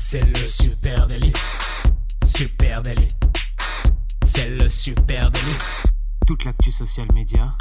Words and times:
C'est 0.00 0.24
le 0.24 0.36
super 0.36 1.08
délit. 1.08 1.32
Super 2.24 2.82
délit. 2.84 3.08
C'est 4.22 4.48
le 4.48 4.68
super 4.68 5.28
délit. 5.28 5.58
Toute 6.24 6.44
l'actu 6.44 6.70
social 6.70 7.08
média 7.12 7.52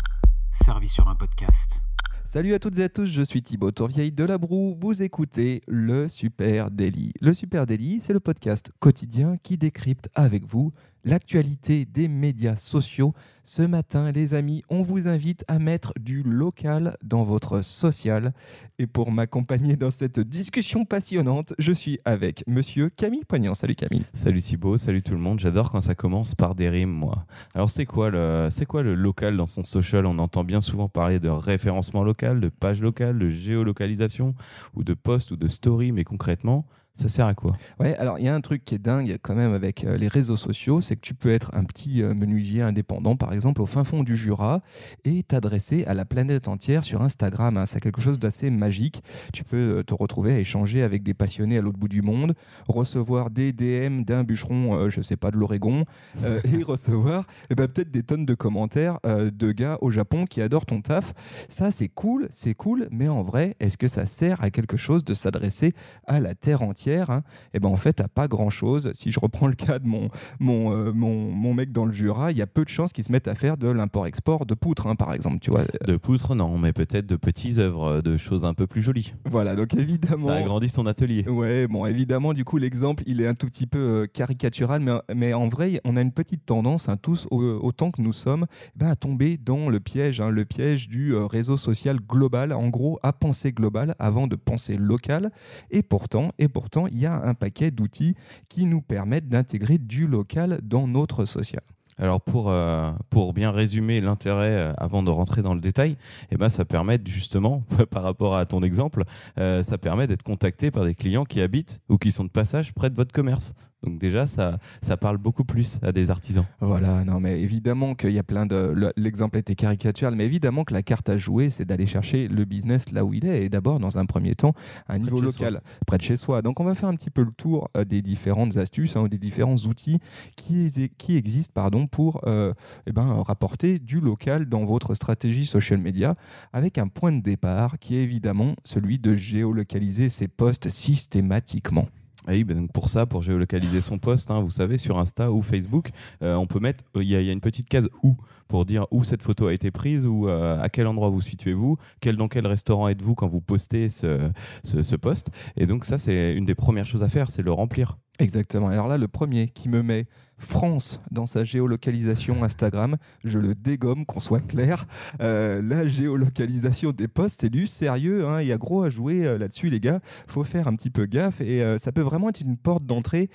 servie 0.51 0.87
sur 0.87 1.07
un 1.07 1.15
podcast. 1.15 1.81
Salut 2.25 2.53
à 2.53 2.59
toutes 2.59 2.77
et 2.77 2.83
à 2.83 2.89
tous, 2.89 3.07
je 3.07 3.23
suis 3.23 3.41
Thibaut 3.41 3.71
Tourvieille 3.71 4.11
de 4.11 4.23
La 4.23 4.37
Broue. 4.37 4.77
Vous 4.79 5.01
écoutez 5.01 5.61
le 5.67 6.07
Super 6.07 6.69
Daily. 6.69 7.11
Le 7.21 7.33
Super 7.33 7.65
Daily, 7.65 8.01
c'est 8.01 8.13
le 8.13 8.19
podcast 8.19 8.69
quotidien 8.79 9.37
qui 9.41 9.57
décrypte 9.57 10.07
avec 10.13 10.45
vous 10.45 10.73
l'actualité 11.07 11.85
des 11.85 12.07
médias 12.07 12.57
sociaux. 12.57 13.13
Ce 13.43 13.61
matin, 13.61 14.11
les 14.11 14.33
amis, 14.33 14.63
on 14.69 14.83
vous 14.83 15.07
invite 15.07 15.45
à 15.47 15.57
mettre 15.57 15.93
du 15.97 16.21
local 16.21 16.97
dans 17.01 17.23
votre 17.23 17.61
social. 17.63 18.33
Et 18.77 18.87
pour 18.87 19.09
m'accompagner 19.09 19.77
dans 19.77 19.89
cette 19.89 20.19
discussion 20.19 20.83
passionnante, 20.83 21.53
je 21.57 21.71
suis 21.71 21.99
avec 22.03 22.43
monsieur 22.45 22.89
Camille 22.89 23.23
Poignant. 23.23 23.55
Salut 23.55 23.75
Camille. 23.75 24.03
Salut 24.13 24.41
Thibaut, 24.41 24.75
salut 24.75 25.01
tout 25.01 25.13
le 25.13 25.19
monde. 25.19 25.39
J'adore 25.39 25.71
quand 25.71 25.79
ça 25.79 25.95
commence 25.95 26.35
par 26.35 26.55
des 26.55 26.67
rimes, 26.67 26.91
moi. 26.91 27.25
Alors, 27.55 27.69
c'est 27.69 27.85
quoi, 27.85 28.09
le, 28.09 28.49
quoi 28.67 28.83
le 28.83 28.93
local 28.93 29.37
dans 29.37 29.47
son 29.47 29.63
social? 29.63 30.05
On 30.05 30.19
entend 30.19 30.43
bien 30.43 30.59
souvent 30.59 30.89
parler 30.89 31.19
de 31.19 31.29
référencement 31.29 32.03
local, 32.03 32.41
de 32.41 32.49
page 32.49 32.81
locale, 32.81 33.17
de 33.17 33.29
géolocalisation, 33.29 34.35
ou 34.75 34.83
de 34.83 34.93
post 34.93 35.31
ou 35.31 35.37
de 35.37 35.47
story, 35.47 35.93
mais 35.93 36.03
concrètement, 36.03 36.65
ça 36.97 37.09
sert 37.09 37.27
à 37.27 37.35
quoi? 37.35 37.55
Ouais, 37.79 37.95
alors 37.97 38.17
il 38.17 38.25
y 38.25 38.27
a 38.27 38.33
un 38.33 38.41
truc 38.41 38.65
qui 38.65 38.73
est 38.73 38.79
dingue 38.79 39.17
quand 39.21 39.35
même 39.35 39.53
avec 39.53 39.83
euh, 39.83 39.97
les 39.97 40.07
réseaux 40.07 40.35
sociaux, 40.35 40.81
c'est 40.81 40.95
que 40.95 41.01
tu 41.01 41.13
peux 41.13 41.31
être 41.31 41.51
un 41.53 41.63
petit 41.63 42.01
euh, 42.01 42.15
menuisier 42.15 42.63
indépendant, 42.63 43.15
par 43.15 43.33
exemple, 43.33 43.61
au 43.61 43.67
fin 43.67 43.83
fond 43.83 44.01
du 44.01 44.17
Jura, 44.17 44.61
et 45.05 45.21
t'adresser 45.21 45.85
à 45.85 45.93
la 45.93 46.05
planète 46.05 46.47
entière 46.47 46.83
sur 46.83 47.03
Instagram. 47.03 47.55
Hein. 47.55 47.67
C'est 47.67 47.79
quelque 47.79 48.01
chose 48.01 48.17
d'assez 48.17 48.49
magique. 48.49 49.03
Tu 49.31 49.43
peux 49.43 49.77
euh, 49.77 49.83
te 49.83 49.93
retrouver 49.93 50.33
à 50.33 50.39
échanger 50.39 50.81
avec 50.81 51.03
des 51.03 51.13
passionnés 51.13 51.59
à 51.59 51.61
l'autre 51.61 51.77
bout 51.77 51.87
du 51.87 52.01
monde, 52.01 52.33
recevoir 52.67 53.29
des 53.29 53.53
DM 53.53 54.01
d'un 54.03 54.23
bûcheron, 54.23 54.89
je 54.89 55.01
sais 55.01 55.17
pas, 55.17 55.29
de 55.29 55.37
l'Oregon, 55.37 55.85
et 56.43 56.63
recevoir 56.63 57.25
eh 57.51 57.55
ben, 57.55 57.67
peut-être 57.67 57.91
des 57.91 58.03
tonnes 58.03 58.25
de 58.25 58.33
commentaires 58.33 58.99
de 59.03 59.51
gars 59.51 59.77
au 59.81 59.91
Japon 59.91 60.25
qui 60.25 60.41
adorent 60.41 60.65
ton 60.65 60.81
taf. 60.81 61.13
Ça, 61.47 61.69
c'est 61.69 61.89
cool, 61.89 62.27
c'est 62.31 62.55
cool, 62.55 62.87
mais 62.91 63.07
en 63.07 63.23
vrai, 63.23 63.55
est-ce 63.59 63.77
que 63.77 63.87
ça 63.87 64.05
sert 64.05 64.43
à 64.43 64.49
quelque 64.49 64.77
chose 64.77 65.03
de 65.03 65.13
s'adresser 65.13 65.73
à 66.07 66.19
la 66.19 66.33
Terre 66.33 66.61
entière? 66.61 66.86
Et 66.87 66.97
hein, 66.97 67.23
eh 67.53 67.59
ben 67.59 67.69
en 67.69 67.75
fait, 67.75 68.01
à 68.01 68.07
pas 68.07 68.27
grand-chose. 68.27 68.91
Si 68.93 69.11
je 69.11 69.19
reprends 69.19 69.47
le 69.47 69.53
cas 69.53 69.79
de 69.79 69.87
mon, 69.87 70.09
mon, 70.39 70.71
euh, 70.71 70.91
mon, 70.93 71.31
mon, 71.31 71.53
mec 71.53 71.71
dans 71.71 71.85
le 71.85 71.91
Jura, 71.91 72.31
il 72.31 72.37
y 72.37 72.41
a 72.41 72.47
peu 72.47 72.63
de 72.63 72.69
chances 72.69 72.93
qu'ils 72.93 73.03
se 73.03 73.11
mettent 73.11 73.27
à 73.27 73.35
faire 73.35 73.57
de 73.57 73.67
l'import-export 73.67 74.45
de 74.45 74.53
poutres, 74.53 74.87
hein, 74.87 74.95
par 74.95 75.13
exemple. 75.13 75.39
Tu 75.39 75.51
vois. 75.51 75.63
De 75.85 75.97
poutres, 75.97 76.35
non, 76.35 76.57
mais 76.57 76.73
peut-être 76.73 77.05
de 77.05 77.15
petites 77.15 77.57
œuvres, 77.57 78.01
de 78.01 78.17
choses 78.17 78.45
un 78.45 78.53
peu 78.53 78.67
plus 78.67 78.81
jolies. 78.81 79.13
Voilà, 79.25 79.55
donc 79.55 79.73
évidemment. 79.75 80.27
Ça 80.27 80.35
agrandit 80.35 80.69
son 80.69 80.85
atelier. 80.85 81.27
Ouais, 81.27 81.67
bon, 81.67 81.85
évidemment, 81.85 82.33
du 82.33 82.45
coup, 82.45 82.57
l'exemple, 82.57 83.03
il 83.05 83.21
est 83.21 83.27
un 83.27 83.35
tout 83.35 83.47
petit 83.47 83.67
peu 83.67 83.79
euh, 83.79 84.05
caricatural, 84.07 84.81
mais, 84.81 84.93
mais 85.13 85.33
en 85.33 85.49
vrai, 85.49 85.79
on 85.83 85.97
a 85.97 86.01
une 86.01 86.11
petite 86.11 86.45
tendance, 86.45 86.89
hein, 86.89 86.97
tous, 86.97 87.27
autant 87.31 87.91
que 87.91 88.01
nous 88.01 88.13
sommes, 88.13 88.45
eh 88.75 88.79
ben, 88.79 88.89
à 88.89 88.95
tomber 88.95 89.37
dans 89.37 89.69
le 89.69 89.79
piège, 89.79 90.21
le 90.21 90.45
piège 90.45 90.87
du 90.87 91.13
euh, 91.13 91.25
réseau 91.25 91.57
social 91.57 91.99
global, 91.99 92.53
en 92.53 92.69
gros, 92.69 92.99
à 93.03 93.13
penser 93.13 93.51
global 93.51 93.95
avant 93.99 94.27
de 94.27 94.35
penser 94.35 94.77
local. 94.77 95.31
Et 95.71 95.83
pourtant, 95.83 96.31
et 96.39 96.47
pourtant, 96.47 96.76
il 96.85 96.99
y 96.99 97.07
a 97.07 97.15
un 97.15 97.33
paquet 97.33 97.71
d'outils 97.71 98.15
qui 98.49 98.65
nous 98.65 98.81
permettent 98.81 99.29
d'intégrer 99.29 99.79
du 99.79 100.05
local 100.05 100.59
dans 100.61 100.87
notre 100.87 101.25
social. 101.25 101.63
Alors 101.99 102.21
pour, 102.21 102.49
euh, 102.49 102.91
pour 103.09 103.33
bien 103.33 103.51
résumer 103.51 104.01
l'intérêt 104.01 104.51
euh, 104.51 104.73
avant 104.77 105.01
de 105.01 105.09
rentrer 105.09 105.41
dans 105.41 105.55
le 105.55 105.59
détail, 105.59 105.97
eh 106.29 106.37
ben 106.37 106.49
ça 106.49 106.63
permet 106.63 106.99
justement, 107.03 107.63
par 107.89 108.03
rapport 108.03 108.35
à 108.35 108.45
ton 108.45 108.61
exemple, 108.61 109.03
euh, 109.39 109.63
ça 109.63 109.79
permet 109.79 110.05
d'être 110.05 110.23
contacté 110.23 110.69
par 110.69 110.85
des 110.85 110.93
clients 110.93 111.25
qui 111.25 111.41
habitent 111.41 111.81
ou 111.89 111.97
qui 111.97 112.11
sont 112.11 112.23
de 112.23 112.29
passage 112.29 112.73
près 112.73 112.91
de 112.91 112.95
votre 112.95 113.11
commerce. 113.11 113.55
Donc 113.87 113.99
déjà, 113.99 114.27
ça, 114.27 114.59
ça 114.81 114.97
parle 114.97 115.17
beaucoup 115.17 115.45
plus 115.45 115.79
à 115.81 115.91
des 115.91 116.09
artisans. 116.09 116.45
Voilà, 116.59 117.05
non 117.05 117.19
mais 117.19 117.41
évidemment 117.41 117.95
qu'il 117.95 118.11
y 118.11 118.19
a 118.19 118.23
plein 118.23 118.45
de... 118.45 118.91
L'exemple 118.97 119.37
était 119.37 119.55
caricatural, 119.55 120.13
mais 120.15 120.25
évidemment 120.25 120.65
que 120.65 120.73
la 120.73 120.83
carte 120.83 121.07
à 121.07 121.17
jouer, 121.17 121.49
c'est 121.49 121.63
d'aller 121.63 121.85
chercher 121.85 122.27
le 122.27 122.43
business 122.43 122.91
là 122.91 123.05
où 123.05 123.13
il 123.13 123.25
est, 123.25 123.45
et 123.45 123.49
d'abord, 123.49 123.79
dans 123.79 123.97
un 123.97 124.05
premier 124.05 124.35
temps, 124.35 124.53
à 124.87 124.95
un 124.95 124.99
niveau 124.99 125.21
local, 125.21 125.61
près 125.85 125.97
de 125.97 126.01
chez 126.01 126.17
soi. 126.17 126.41
Donc 126.41 126.59
on 126.59 126.65
va 126.65 126.75
faire 126.75 126.89
un 126.89 126.95
petit 126.95 127.09
peu 127.09 127.23
le 127.23 127.31
tour 127.31 127.69
euh, 127.77 127.85
des 127.85 128.01
différentes 128.01 128.57
astuces, 128.57 128.97
hein, 128.97 129.07
des 129.07 129.17
différents 129.17 129.55
outils 129.55 129.99
qui, 130.35 130.89
qui 130.97 131.15
existent 131.15 131.53
pardon, 131.53 131.87
pour 131.87 132.21
euh, 132.27 132.53
eh 132.87 132.91
ben, 132.91 133.23
rapporter 133.23 133.79
du 133.79 134.01
local 134.01 134.47
dans 134.47 134.65
votre 134.65 134.95
stratégie 134.95 135.45
social 135.45 135.79
media, 135.79 136.15
avec 136.51 136.77
un 136.77 136.89
point 136.89 137.13
de 137.13 137.21
départ 137.21 137.79
qui 137.79 137.95
est 137.95 138.03
évidemment 138.03 138.55
celui 138.65 138.99
de 138.99 139.15
géolocaliser 139.15 140.09
ses 140.09 140.27
posts 140.27 140.67
systématiquement. 140.69 141.87
Ah 142.29 142.33
oui, 142.33 142.43
ben 142.43 142.57
donc 142.57 142.73
pour 142.73 142.89
ça, 142.89 143.05
pour 143.05 143.21
géolocaliser 143.21 143.79
son 143.79 143.99
poste, 143.99 144.31
hein, 144.31 144.41
vous 144.41 144.51
savez, 144.51 144.77
sur 144.77 144.99
Insta 144.99 145.31
ou 145.31 145.41
Facebook, 145.41 145.91
euh, 146.21 146.35
on 146.35 146.45
peut 146.45 146.59
mettre, 146.59 146.83
il 146.95 147.03
y, 147.03 147.15
a 147.15 147.31
une 147.31 147.39
petite 147.39 147.69
case 147.69 147.87
où 148.03 148.17
pour 148.49 148.65
dire 148.65 148.85
où 148.91 149.05
cette 149.05 149.23
photo 149.23 149.47
a 149.47 149.53
été 149.53 149.71
prise 149.71 150.05
euh, 150.05 150.61
à 150.61 150.67
quel 150.67 150.87
endroit 150.87 151.07
vous 151.07 151.21
situez-vous, 151.21 151.77
quel, 152.01 152.17
dans 152.17 152.27
quel 152.27 152.45
restaurant 152.45 152.89
êtes-vous 152.89 153.15
quand 153.15 153.27
vous 153.27 153.39
postez 153.39 153.87
ce, 153.87 154.29
ce, 154.65 154.81
ce 154.81 154.95
post. 154.97 155.29
Et 155.55 155.65
donc 155.67 155.85
ça, 155.85 155.97
c'est 155.97 156.33
une 156.33 156.43
des 156.43 156.55
premières 156.55 156.85
choses 156.85 157.03
à 157.03 157.07
faire, 157.07 157.31
c'est 157.31 157.43
le 157.43 157.51
remplir. 157.53 157.97
Exactement. 158.19 158.67
Alors 158.67 158.89
là, 158.89 158.97
le 158.97 159.07
premier 159.07 159.47
qui 159.47 159.69
me 159.69 159.81
met 159.81 160.05
France 160.37 161.01
dans 161.11 161.25
sa 161.25 161.43
géolocalisation 161.43 162.43
Instagram, 162.43 162.97
je 163.23 163.37
le 163.37 163.53
dégomme, 163.53 164.05
qu'on 164.05 164.19
soit 164.19 164.39
clair. 164.39 164.85
Euh, 165.21 165.61
la 165.61 165.87
géolocalisation 165.87 166.91
des 166.91 167.07
posts, 167.07 167.41
c'est 167.41 167.49
du 167.49 167.67
sérieux. 167.67 168.27
Hein. 168.27 168.41
Il 168.41 168.47
y 168.47 168.51
a 168.51 168.57
gros 168.57 168.83
à 168.83 168.89
jouer 168.89 169.27
euh, 169.27 169.37
là-dessus, 169.37 169.69
les 169.69 169.79
gars. 169.79 169.99
faut 170.27 170.43
faire 170.43 170.67
un 170.67 170.75
petit 170.75 170.89
peu 170.89 171.05
gaffe 171.05 171.41
et 171.41 171.61
euh, 171.61 171.77
ça 171.77 171.91
peut 171.91 172.01
vraiment 172.01 172.29
être 172.29 172.41
une 172.41 172.57
porte 172.57 172.85
d'entrée 172.85 173.29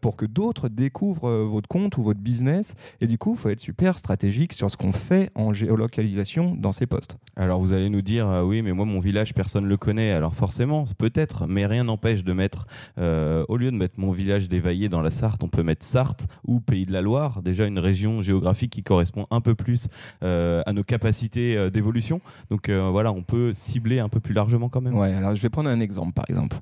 pour 0.00 0.16
que 0.16 0.26
d'autres 0.26 0.68
découvrent 0.68 1.30
votre 1.30 1.68
compte 1.68 1.96
ou 1.96 2.02
votre 2.02 2.20
business. 2.20 2.74
Et 3.00 3.06
du 3.06 3.18
coup, 3.18 3.32
il 3.34 3.38
faut 3.38 3.48
être 3.48 3.60
super 3.60 3.98
stratégique 3.98 4.52
sur 4.52 4.70
ce 4.70 4.76
qu'on 4.76 4.92
fait 4.92 5.30
en 5.34 5.52
géolocalisation 5.52 6.54
dans 6.54 6.72
ces 6.72 6.86
posts. 6.86 7.16
Alors 7.36 7.60
vous 7.60 7.72
allez 7.72 7.88
nous 7.88 8.02
dire, 8.02 8.42
oui, 8.44 8.62
mais 8.62 8.72
moi, 8.72 8.84
mon 8.84 9.00
village, 9.00 9.34
personne 9.34 9.64
ne 9.64 9.68
le 9.68 9.76
connaît. 9.76 10.12
Alors 10.12 10.34
forcément, 10.34 10.84
peut-être, 10.98 11.46
mais 11.46 11.66
rien 11.66 11.84
n'empêche 11.84 12.24
de 12.24 12.32
mettre, 12.32 12.66
au 12.96 13.56
lieu 13.56 13.70
de 13.70 13.76
mettre 13.76 13.94
mon 13.98 14.12
village, 14.12 14.28
village 14.28 14.48
d'Évaillé 14.50 14.90
dans 14.90 15.00
la 15.00 15.10
Sarthe, 15.10 15.42
on 15.42 15.48
peut 15.48 15.62
mettre 15.62 15.86
Sarthe 15.86 16.26
ou 16.48 16.60
Pays 16.60 16.86
de 16.86 16.92
la 16.92 17.02
Loire, 17.02 17.42
déjà 17.42 17.66
une 17.66 17.78
région 17.78 18.20
géographique 18.20 18.72
qui 18.72 18.82
correspond 18.82 19.26
un 19.30 19.40
peu 19.40 19.54
plus 19.54 19.88
euh, 20.22 20.62
à 20.66 20.72
nos 20.72 20.82
capacités 20.82 21.56
euh, 21.56 21.70
d'évolution. 21.70 22.20
Donc 22.50 22.68
euh, 22.68 22.88
voilà, 22.90 23.12
on 23.12 23.22
peut 23.22 23.54
cibler 23.54 24.00
un 24.00 24.08
peu 24.08 24.20
plus 24.20 24.34
largement 24.34 24.68
quand 24.68 24.80
même. 24.80 24.96
Ouais, 24.96 25.14
alors 25.14 25.34
je 25.34 25.42
vais 25.42 25.48
prendre 25.48 25.68
un 25.68 25.80
exemple 25.80 26.12
par 26.12 26.24
exemple. 26.28 26.58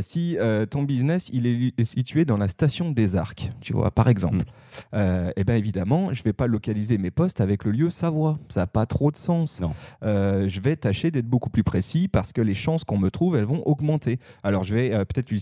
si 0.00 0.36
ton 0.70 0.82
business 0.82 1.30
il 1.32 1.46
est, 1.46 1.84
situé 1.84 2.24
dans 2.24 2.36
la 2.36 2.48
station 2.48 2.90
des 2.90 3.16
Arcs, 3.16 3.50
tu 3.60 3.72
vois, 3.72 3.90
par 3.90 4.08
exemple, 4.08 4.44
mm. 4.92 4.96
et 4.96 5.32
eh 5.36 5.44
bien 5.44 5.56
évidemment, 5.56 6.12
je 6.12 6.22
vais 6.22 6.32
pas 6.32 6.46
localiser 6.46 6.98
mes 6.98 7.10
postes 7.10 7.40
avec 7.40 7.64
le 7.64 7.72
lieu 7.72 7.90
Savoie. 7.90 8.38
Ça 8.48 8.60
n'a 8.60 8.66
pas 8.66 8.86
trop 8.86 9.10
de 9.10 9.16
sens. 9.16 9.60
Non. 9.60 9.74
je 10.02 10.60
vais 10.60 10.76
tâcher 10.76 11.10
d'être 11.10 11.28
beaucoup 11.28 11.50
plus 11.50 11.64
précis 11.64 12.08
parce 12.08 12.32
que 12.32 12.40
les 12.40 12.54
chances 12.54 12.84
qu'on 12.84 12.98
me 12.98 13.10
trouve, 13.10 13.36
elles 13.36 13.44
vont 13.44 13.62
augmenter. 13.66 14.18
Alors 14.42 14.64
je 14.64 14.74
vais 14.74 14.90
peut-être 15.04 15.32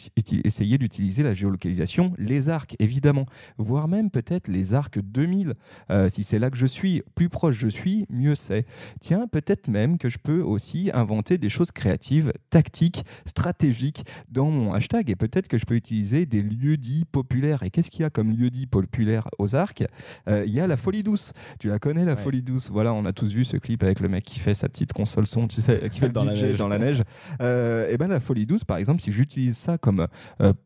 essayer 0.45 0.79
d'utiliser 0.79 1.23
la 1.23 1.35
géolocation 1.35 1.53
localisation, 1.53 2.13
les 2.19 2.49
arcs, 2.49 2.75
évidemment, 2.81 3.27
voire 3.73 3.89
même 3.89 4.11
peut-être 4.11 4.49
les 4.49 4.75
arcs 4.75 4.99
2000. 4.99 5.55
Euh, 5.91 6.11
si 6.11 6.25
c'est 6.25 6.39
là 6.39 6.51
que 6.51 6.59
je 6.59 6.67
suis, 6.67 7.03
plus 7.15 7.31
proche 7.31 7.57
je 7.57 7.69
suis, 7.69 8.05
mieux 8.11 8.35
c'est. 8.35 8.67
Tiens, 9.01 9.27
peut-être 9.27 9.69
même 9.69 9.97
que 9.97 10.11
je 10.11 10.19
peux 10.19 10.43
aussi 10.43 10.91
inventer 10.93 11.39
des 11.39 11.49
choses 11.49 11.71
créatives, 11.71 12.35
tactiques, 12.51 13.03
stratégiques 13.25 14.05
dans 14.29 14.51
mon 14.51 14.75
hashtag 14.75 15.09
et 15.09 15.17
peut-être 15.17 15.49
que 15.49 15.57
je 15.57 15.65
peux 15.65 15.75
utiliser 15.75 16.27
des 16.27 16.43
lieux 16.43 16.77
dits 16.77 17.07
populaires. 17.11 17.63
Et 17.63 17.71
qu'est-ce 17.71 17.91
qu'il 17.91 18.03
y 18.03 18.05
a 18.05 18.11
comme 18.11 18.37
lieu 18.37 18.51
dit 18.51 18.67
populaire 18.67 19.27
aux 19.39 19.55
arcs? 19.55 19.85
Euh, 20.29 20.45
Il 20.47 20.53
y 20.53 20.61
a 20.61 20.67
la 20.67 20.77
folie 20.77 21.03
douce. 21.03 21.33
Tu 21.59 21.69
la 21.69 21.79
connais, 21.79 22.05
la 22.05 22.17
folie 22.17 22.43
douce? 22.43 22.69
Voilà, 22.71 22.93
on 22.93 23.07
a 23.07 23.15
tous 23.15 23.33
vu 23.33 23.47
ce 23.47 23.57
clip 23.57 23.83
avec 23.85 24.01
le 24.01 24.09
mec 24.11 24.23
qui 24.23 24.39
fait 24.39 24.53
sa 24.53 24.69
petite 24.69 24.93
console 24.93 25.27
son, 25.27 25.49
tu 25.49 25.63
sais, 25.63 25.89
qui 25.91 26.01
fait 26.01 26.09
le 26.09 26.13
dans, 26.13 26.25
la 26.25 26.35
neige. 26.35 26.59
dans 26.59 26.69
la 26.69 26.79
neige. 26.79 27.03
Euh, 27.41 27.91
et 27.91 27.97
ben 27.97 28.09
la 28.09 28.21
folie 28.21 28.45
douce, 28.45 28.65
par 28.65 28.77
exemple, 28.77 29.01
si 29.01 29.13
j'utilise 29.13 29.57
ça 29.57 29.79
comme 29.79 30.07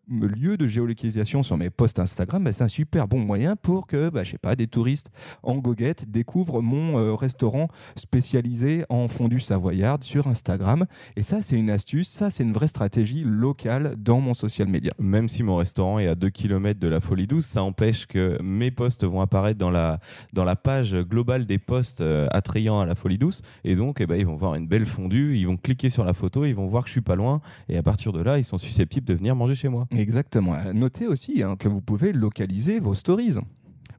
lieu 0.09 0.57
de 0.57 0.67
géolocalisation 0.67 1.45
sur 1.45 1.57
mes 1.57 1.71
posts 1.71 2.01
Instagram, 2.01 2.43
bah, 2.43 2.53
c'est 2.53 2.65
un 2.65 2.69
super 2.69 2.96
bon 3.05 3.21
moyen 3.21 3.57
pour 3.57 3.87
que, 3.87 4.09
bah, 4.09 4.25
je 4.25 4.31
sais 4.31 4.39
pas, 4.39 4.57
des 4.57 4.67
touristes 4.67 5.11
en 5.43 5.57
goguette 5.59 6.11
découvrent 6.11 6.63
mon 6.63 6.99
euh, 6.99 7.15
restaurant 7.15 7.69
spécialisé 7.97 8.85
en 8.89 9.09
fondue 9.09 9.41
savoyarde 9.41 10.03
sur 10.03 10.27
Instagram. 10.27 10.87
Et 11.17 11.23
ça, 11.23 11.43
c'est 11.43 11.57
une 11.57 11.69
astuce, 11.69 12.09
ça, 12.09 12.31
c'est 12.31 12.43
une 12.43 12.53
vraie 12.55 12.69
stratégie 12.69 13.25
locale 13.25 13.97
dans 13.99 14.21
mon 14.21 14.33
social 14.33 14.69
media. 14.69 14.93
Même 14.99 15.29
si 15.29 15.43
mon 15.43 15.57
restaurant 15.57 15.99
est 15.99 16.07
à 16.07 16.15
2 16.15 16.31
km 16.31 16.81
de 16.81 16.89
la 16.89 17.01
Folie 17.01 17.27
Douce, 17.27 17.45
ça 17.45 17.63
empêche 17.63 18.07
que 18.07 18.41
mes 18.43 18.71
posts 18.71 19.05
vont 19.05 19.21
apparaître 19.21 19.59
dans 19.59 19.71
la, 19.71 20.01
dans 20.33 20.45
la 20.45 20.57
page 20.57 20.95
globale 20.95 21.45
des 21.45 21.59
posts 21.59 22.01
euh, 22.01 22.27
attrayant 22.31 22.81
à 22.81 22.87
la 22.87 22.95
Folie 22.95 23.19
Douce. 23.19 23.43
Et 23.65 23.75
donc, 23.75 24.01
eh 24.01 24.07
ben, 24.07 24.17
ils 24.17 24.27
vont 24.27 24.37
voir 24.37 24.55
une 24.55 24.67
belle 24.67 24.87
fondue, 24.87 25.37
ils 25.37 25.47
vont 25.47 25.57
cliquer 25.57 25.91
sur 25.91 26.05
la 26.05 26.15
photo, 26.15 26.45
ils 26.45 26.55
vont 26.55 26.67
voir 26.67 26.85
que 26.85 26.89
je 26.89 26.93
suis 26.93 27.01
pas 27.01 27.17
loin. 27.17 27.41
Et 27.69 27.77
à 27.77 27.83
partir 27.83 28.13
de 28.13 28.21
là, 28.21 28.39
ils 28.39 28.45
sont 28.45 28.59
susceptibles 28.59 29.07
de 29.07 29.15
venir 29.15 29.35
manger 29.37 29.55
chez 29.55 29.69
moi. 29.69 29.87
Exactement. 29.97 30.57
Notez 30.73 31.07
aussi 31.07 31.43
hein, 31.43 31.57
que 31.59 31.69
vous 31.69 31.81
pouvez 31.81 32.13
localiser 32.13 32.79
vos 32.87 32.99
stories. 32.99 33.39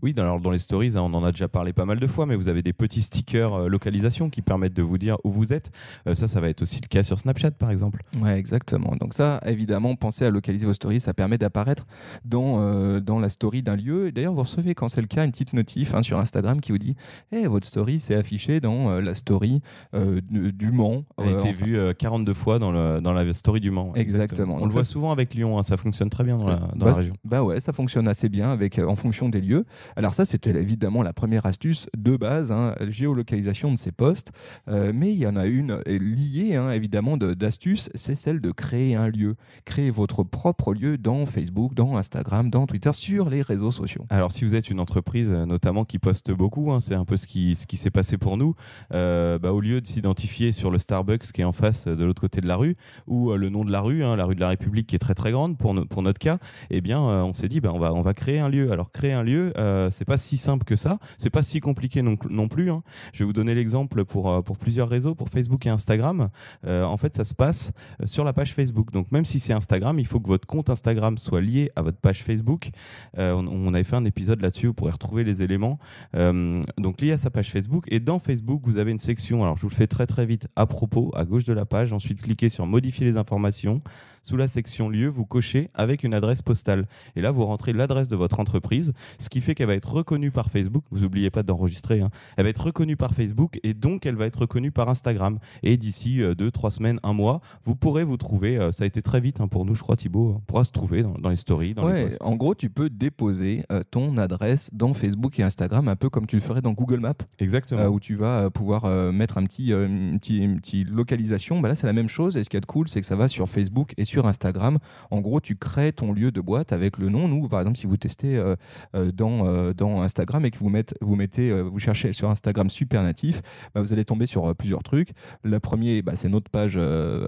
Oui, 0.02 0.14
dans, 0.14 0.40
dans 0.40 0.52
les 0.52 0.60
stories, 0.60 0.94
hein, 0.96 1.02
on 1.02 1.14
en 1.14 1.24
a 1.24 1.32
déjà 1.32 1.48
parlé 1.48 1.74
pas 1.74 1.86
mal 1.86 2.00
de 2.00 2.08
fois, 2.08 2.26
mais 2.26 2.36
vous 2.36 2.48
avez 2.48 2.62
des 2.62 2.74
petits 2.74 3.02
stickers 3.02 3.54
euh, 3.54 3.68
localisation 3.68 4.30
qui 4.30 4.42
permettent 4.42 4.74
de 4.74 4.82
vous 4.84 4.98
dire 4.98 5.18
où 5.24 5.32
vous 5.32 5.54
êtes. 5.54 5.72
Euh, 6.08 6.16
ça, 6.16 6.28
ça 6.28 6.40
va 6.40 6.50
être 6.50 6.62
aussi 6.62 6.80
le 6.82 6.88
cas 6.88 7.04
sur 7.04 7.20
Snapchat, 7.20 7.52
par 7.52 7.72
exemple. 7.72 8.04
Ouais, 8.22 8.38
exactement. 8.38 8.96
Donc 9.00 9.14
ça, 9.14 9.42
évidemment, 9.46 9.96
pensez 9.96 10.26
à 10.26 10.30
localiser 10.30 10.66
vos 10.66 10.74
stories. 10.74 11.00
Ça 11.00 11.14
permet 11.14 11.38
d'apparaître 11.38 11.86
dans, 12.26 12.60
euh, 12.60 13.00
dans 13.00 13.20
la 13.20 13.30
story 13.30 13.64
d'un 13.64 13.76
lieu. 13.76 14.08
Et 14.08 14.12
d'ailleurs, 14.12 14.34
vous 14.34 14.42
recevez, 14.42 14.76
quand 14.76 14.88
c'est 14.88 15.02
le 15.02 15.08
cas, 15.08 15.26
une 15.26 15.32
petite 15.32 15.54
notif 15.54 15.94
hein, 15.94 16.02
sur 16.02 16.18
Instagram 16.20 16.62
qui 16.62 16.72
vous 16.72 16.78
dit 16.78 16.96
hey, 17.32 17.46
votre 17.46 17.68
story 17.68 18.00
s'est 18.00 18.16
affiché 18.16 18.60
dans 18.60 19.00
la 19.00 19.16
story 19.16 19.62
du 19.94 20.72
Mans. 20.72 21.04
Elle 21.18 21.36
a 21.36 21.40
été 21.40 21.52
vue 21.52 21.78
42 21.98 22.34
fois 22.34 22.60
dans, 22.60 22.72
le, 22.72 23.00
dans 23.02 23.14
la 23.14 23.32
story 23.34 23.60
du 23.60 23.72
Mans. 23.72 23.94
Exactement. 23.96 24.58
On 24.60 24.66
le 24.66 24.72
voit 24.72 24.84
souvent 24.84 25.12
avec 25.12 25.34
Lyon. 25.34 25.58
Hein, 25.58 25.64
ça 25.64 25.78
fonctionne 25.78 26.10
très 26.10 26.24
bien 26.24 26.38
dans, 26.38 26.48
la, 26.48 26.56
dans 26.56 26.86
bah, 26.86 26.92
la 26.92 26.94
région. 26.94 27.16
Bah 27.24 27.44
ouais, 27.44 27.60
ça 27.60 27.74
fonctionne 27.74 28.08
assez 28.08 28.30
bien 28.30 28.52
avec, 28.52 28.80
en 28.80 28.96
fonction 28.96 29.30
des 29.30 29.42
lieux. 29.42 29.66
Alors 29.96 30.14
ça, 30.14 30.26
c'était 30.26 30.52
évidemment 30.52 31.02
la 31.02 31.14
première 31.14 31.46
astuce 31.46 31.88
de 31.98 32.18
base, 32.18 32.52
hein, 32.52 32.76
géolocalisation 32.90 33.72
de 33.72 33.78
ces 33.78 33.92
postes. 33.92 34.32
Euh, 34.68 34.92
mais 34.94 35.12
il 35.12 35.20
y 35.20 35.28
en 35.28 35.36
a 35.36 35.46
une 35.46 35.80
liée, 35.86 36.56
hein, 36.56 36.72
évidemment, 36.72 37.18
d'astuces, 37.18 37.90
c'est 37.96 38.16
celle 38.16 38.42
de 38.42 38.52
créer 38.52 38.96
un 38.96 39.08
lieu. 39.08 39.36
Créer 39.66 39.92
votre 39.92 40.24
propre 40.24 40.74
lieu 40.74 40.98
dans 40.98 41.26
Facebook, 41.26 41.74
dans 41.74 41.98
Instagram, 41.98 42.50
dans 42.50 42.68
Twitter, 42.68 42.92
sur 42.94 43.30
les 43.30 43.42
réseaux 43.42 43.72
sociaux. 43.72 44.06
Alors 44.10 44.32
si 44.32 44.46
vous 44.46 44.56
êtes 44.56 44.70
une 44.70 44.80
entreprise 44.80 45.30
euh, 45.32 45.46
notamment 45.46 45.86
qui 45.86 46.00
poste 46.00 46.32
beaucoup, 46.32 46.72
hein, 46.72 46.80
c'est 46.80 46.96
un 46.96 47.06
peu 47.06 47.18
ce 47.18 47.28
qui, 47.28 47.56
ce 47.56 47.68
qui 47.68 47.78
s'est 47.78 47.92
passé 47.92 48.18
pour 48.18 48.38
nous, 48.38 48.56
euh, 48.94 49.40
bah, 49.40 49.52
au 49.52 49.62
lieu 49.62 49.82
de 49.82 49.88
s'identifier 49.88 50.52
sur 50.52 50.72
le 50.72 50.80
Starbucks 50.80 51.32
qui 51.32 51.42
est 51.42 51.46
en 51.46 51.52
face 51.52 51.88
de 51.88 52.04
l'autre 52.04 52.22
côté 52.22 52.42
de 52.42 52.48
la 52.48 52.56
rue, 52.56 52.76
ou 53.08 53.34
le 53.34 53.50
nom 53.50 53.64
de 53.64 53.72
la 53.72 53.82
rue, 53.82 54.00
la 54.00 54.26
rue 54.26 54.36
de 54.36 54.40
la 54.40 54.50
République 54.50 54.88
qui 54.88 54.96
est 54.96 55.00
très 55.00 55.14
très 55.14 55.32
grande 55.32 55.58
pour, 55.58 55.76
pour 55.88 56.02
notre 56.02 56.20
cas, 56.20 56.38
eh 56.70 56.82
bien 56.82 57.00
on 57.00 57.34
s'est 57.34 57.48
dit 57.48 57.60
bah, 57.60 57.72
on, 57.74 57.80
va, 57.80 57.94
on 57.94 58.02
va 58.02 58.14
créer 58.14 58.40
un 58.40 58.50
lieu. 58.50 58.72
Alors 58.72 58.92
créer 58.92 59.14
un 59.14 59.24
lieu, 59.24 59.54
c'est 59.92 60.06
pas 60.06 60.18
si 60.18 60.38
simple 60.38 60.66
que 60.66 60.76
ça, 60.76 61.00
c'est 61.18 61.30
pas 61.30 61.44
si 61.44 61.60
compliqué 61.60 62.02
non, 62.02 62.18
non 62.30 62.48
plus. 62.48 62.72
Hein. 62.72 62.84
Je 63.14 63.20
vais 63.20 63.26
vous 63.26 63.34
donner 63.34 63.56
l'exemple 63.56 64.06
pour, 64.06 64.30
euh, 64.30 64.42
pour 64.42 64.58
plusieurs 64.58 64.90
réseaux, 64.90 65.16
pour 65.16 65.30
Facebook 65.30 65.66
et 65.66 65.70
Instagram. 65.70 66.30
Euh, 66.66 66.84
en 66.84 66.98
fait, 66.98 67.16
ça 67.16 67.24
se 67.24 67.34
passe 67.34 67.72
euh, 68.02 68.08
sur 68.08 68.24
la 68.24 68.34
page 68.34 68.54
Facebook. 68.54 68.92
Donc 68.92 69.12
même 69.12 69.26
si 69.26 69.40
c'est 69.40 69.54
Instagram, 69.54 70.00
il 70.00 70.08
faut 70.08 70.20
que 70.20 70.28
votre 70.28 70.48
compte 70.48 70.70
Instagram 70.70 71.18
soit 71.18 71.42
lié 71.42 71.72
à 71.76 71.82
votre 71.82 71.98
page 71.98 72.24
Facebook. 72.24 72.70
on, 73.18 73.74
avait 73.74 73.84
fait 73.84 73.96
un 73.96 74.06
épisode 74.06 74.42
là-dessus, 74.42 74.68
vous 74.68 74.74
pourrez 74.74 74.92
retrouver 74.92 75.24
les 75.24 75.44
éléments. 75.44 75.80
donc 76.14 77.02
lié 77.02 77.12
à 77.12 77.18
sa 77.18 77.30
page 77.30 77.52
Facebook. 77.52 77.86
Et 77.88 78.00
dans 78.00 78.20
Facebook, 78.20 78.62
vous 78.64 78.78
avez 78.78 78.92
une 78.92 79.00
section, 79.00 79.44
alors 79.44 79.58
je 79.58 79.62
vous 79.64 79.70
le 79.70 79.76
fais 79.76 79.88
très 79.88 80.08
très 80.08 80.26
vite, 80.26 80.48
à 80.56 80.66
propos, 80.66 81.12
à 81.16 81.26
gauche 81.26 81.46
de 81.46 81.54
la 81.54 81.66
page. 81.66 81.94
Ensuite, 81.94 82.22
cliquez 82.22 82.50
sur 82.50 82.66
modifier 82.66 83.06
les 83.06 83.18
informations. 83.18 83.80
Sous 84.28 84.36
la 84.36 84.48
section 84.48 84.90
lieu, 84.90 85.08
vous 85.08 85.24
cochez 85.24 85.70
avec 85.74 86.04
une 86.04 86.14
adresse 86.14 86.42
postale. 86.42 86.86
Et 87.16 87.22
là, 87.22 87.32
vous 87.32 87.46
rentrez 87.46 87.72
l'adresse 87.72 88.10
de 88.10 88.18
votre 88.18 88.42
entreprise, 88.42 88.92
ce 89.20 89.30
qui 89.30 89.40
fait 89.40 89.56
qu'elle 89.56 89.68
va 89.68 89.74
être 89.76 89.90
reconnue 89.90 90.32
par 90.32 90.50
Facebook. 90.50 90.84
Vous 90.92 91.00
n'oubliez 91.00 91.30
pas 91.30 91.44
d'enregistrer. 91.44 92.02
Hein. 92.02 92.10
Elle 92.36 92.44
va 92.44 92.50
être 92.50 92.66
reconnue 92.66 92.98
par 92.98 93.14
Facebook 93.14 93.58
et 93.64 93.74
donc 93.74 94.06
elle 94.06 94.18
va 94.18 94.26
être 94.26 94.42
reconnue 94.42 94.74
par 94.74 94.90
Instagram. 94.90 95.40
Et 95.64 95.78
d'ici 95.78 96.22
euh, 96.22 96.36
deux, 96.36 96.52
trois 96.52 96.72
semaines, 96.72 97.00
un 97.04 97.14
mois, 97.14 97.40
vous 97.64 97.74
pourrez 97.74 98.04
vous 98.04 98.18
trouver. 98.18 98.58
Euh, 98.58 98.74
ça 98.74 98.84
a 98.84 98.88
été 98.88 99.02
très 99.02 99.22
vite 99.22 99.40
hein, 99.40 99.48
pour 99.48 99.64
nous, 99.64 99.76
je 99.76 99.82
crois, 99.82 99.96
Thibaut. 99.96 100.34
On 100.36 100.40
pourra 100.42 100.66
se 100.66 100.74
trouver 100.74 101.04
dans, 101.04 101.30
les 101.30 101.38
stories, 101.38 101.74
dans 101.74 101.88
les 101.88 102.04
posts. 102.04 102.22
En 102.22 102.36
gros, 102.36 102.54
tu 102.54 102.70
peux 102.70 102.90
déposer 102.90 103.64
euh, 103.72 103.82
ton 103.90 104.18
adresse 104.18 104.70
dans 104.74 104.94
Facebook 104.94 105.40
et 105.40 105.44
Instagram, 105.44 105.88
un 105.88 105.96
peu 105.96 106.10
comme 106.10 106.28
tu 106.28 106.36
le 106.36 106.42
ferais 106.42 106.60
dans 106.60 106.74
Google 106.74 107.00
Maps. 107.00 107.14
Exactement. 107.40 107.86
où 107.86 108.02
tu 108.02 108.16
vas 108.16 108.50
pouvoir 108.50 108.92
mettre 109.14 109.38
un 109.38 109.46
petit, 109.46 109.72
une, 109.72 110.20
petite, 110.20 110.90
localisation. 110.90 111.62
Bah 111.62 111.70
là, 111.70 111.76
c'est 111.76 111.88
la 111.88 111.94
même 111.94 112.10
chose. 112.10 112.36
Et 112.36 112.44
ce 112.44 112.50
qui 112.50 112.58
est 112.58 112.66
cool, 112.66 112.90
c'est 112.90 113.00
que 113.00 113.08
ça 113.08 113.16
va 113.16 113.30
sur 113.30 113.48
Facebook 113.48 113.94
et 113.96 114.04
sur 114.04 114.17
Instagram. 114.26 114.80
En 115.12 115.22
gros, 115.22 115.40
tu 115.40 115.56
crées 115.56 115.94
ton 115.94 116.12
lieu 116.12 116.32
de 116.32 116.42
boîte 116.42 116.74
avec 116.74 116.98
le 116.98 117.10
nom. 117.10 117.28
Nous, 117.28 117.48
par 117.48 117.60
exemple, 117.60 117.78
si 117.78 117.88
vous 117.88 117.98
testez 117.98 118.38
euh, 118.38 118.56
euh, 118.96 119.12
dans, 119.12 119.46
euh, 119.46 119.74
dans 119.74 120.02
Instagram 120.02 120.46
et 120.46 120.52
que 120.52 120.58
vous, 120.58 120.70
mettez, 120.70 120.96
vous, 121.02 121.16
mettez, 121.16 121.62
vous 121.62 121.80
cherchez 121.80 122.14
sur 122.14 122.30
Instagram 122.30 122.70
super 122.70 123.04
natif, 123.04 123.42
bah, 123.74 123.82
vous 123.82 123.94
allez 123.94 124.06
tomber 124.06 124.26
sur 124.26 124.56
plusieurs 124.56 124.84
trucs. 124.84 125.10
Le 125.44 125.60
premier, 125.60 126.02
bah, 126.02 126.14
c'est 126.16 126.30
notre 126.30 126.50
page 126.50 126.78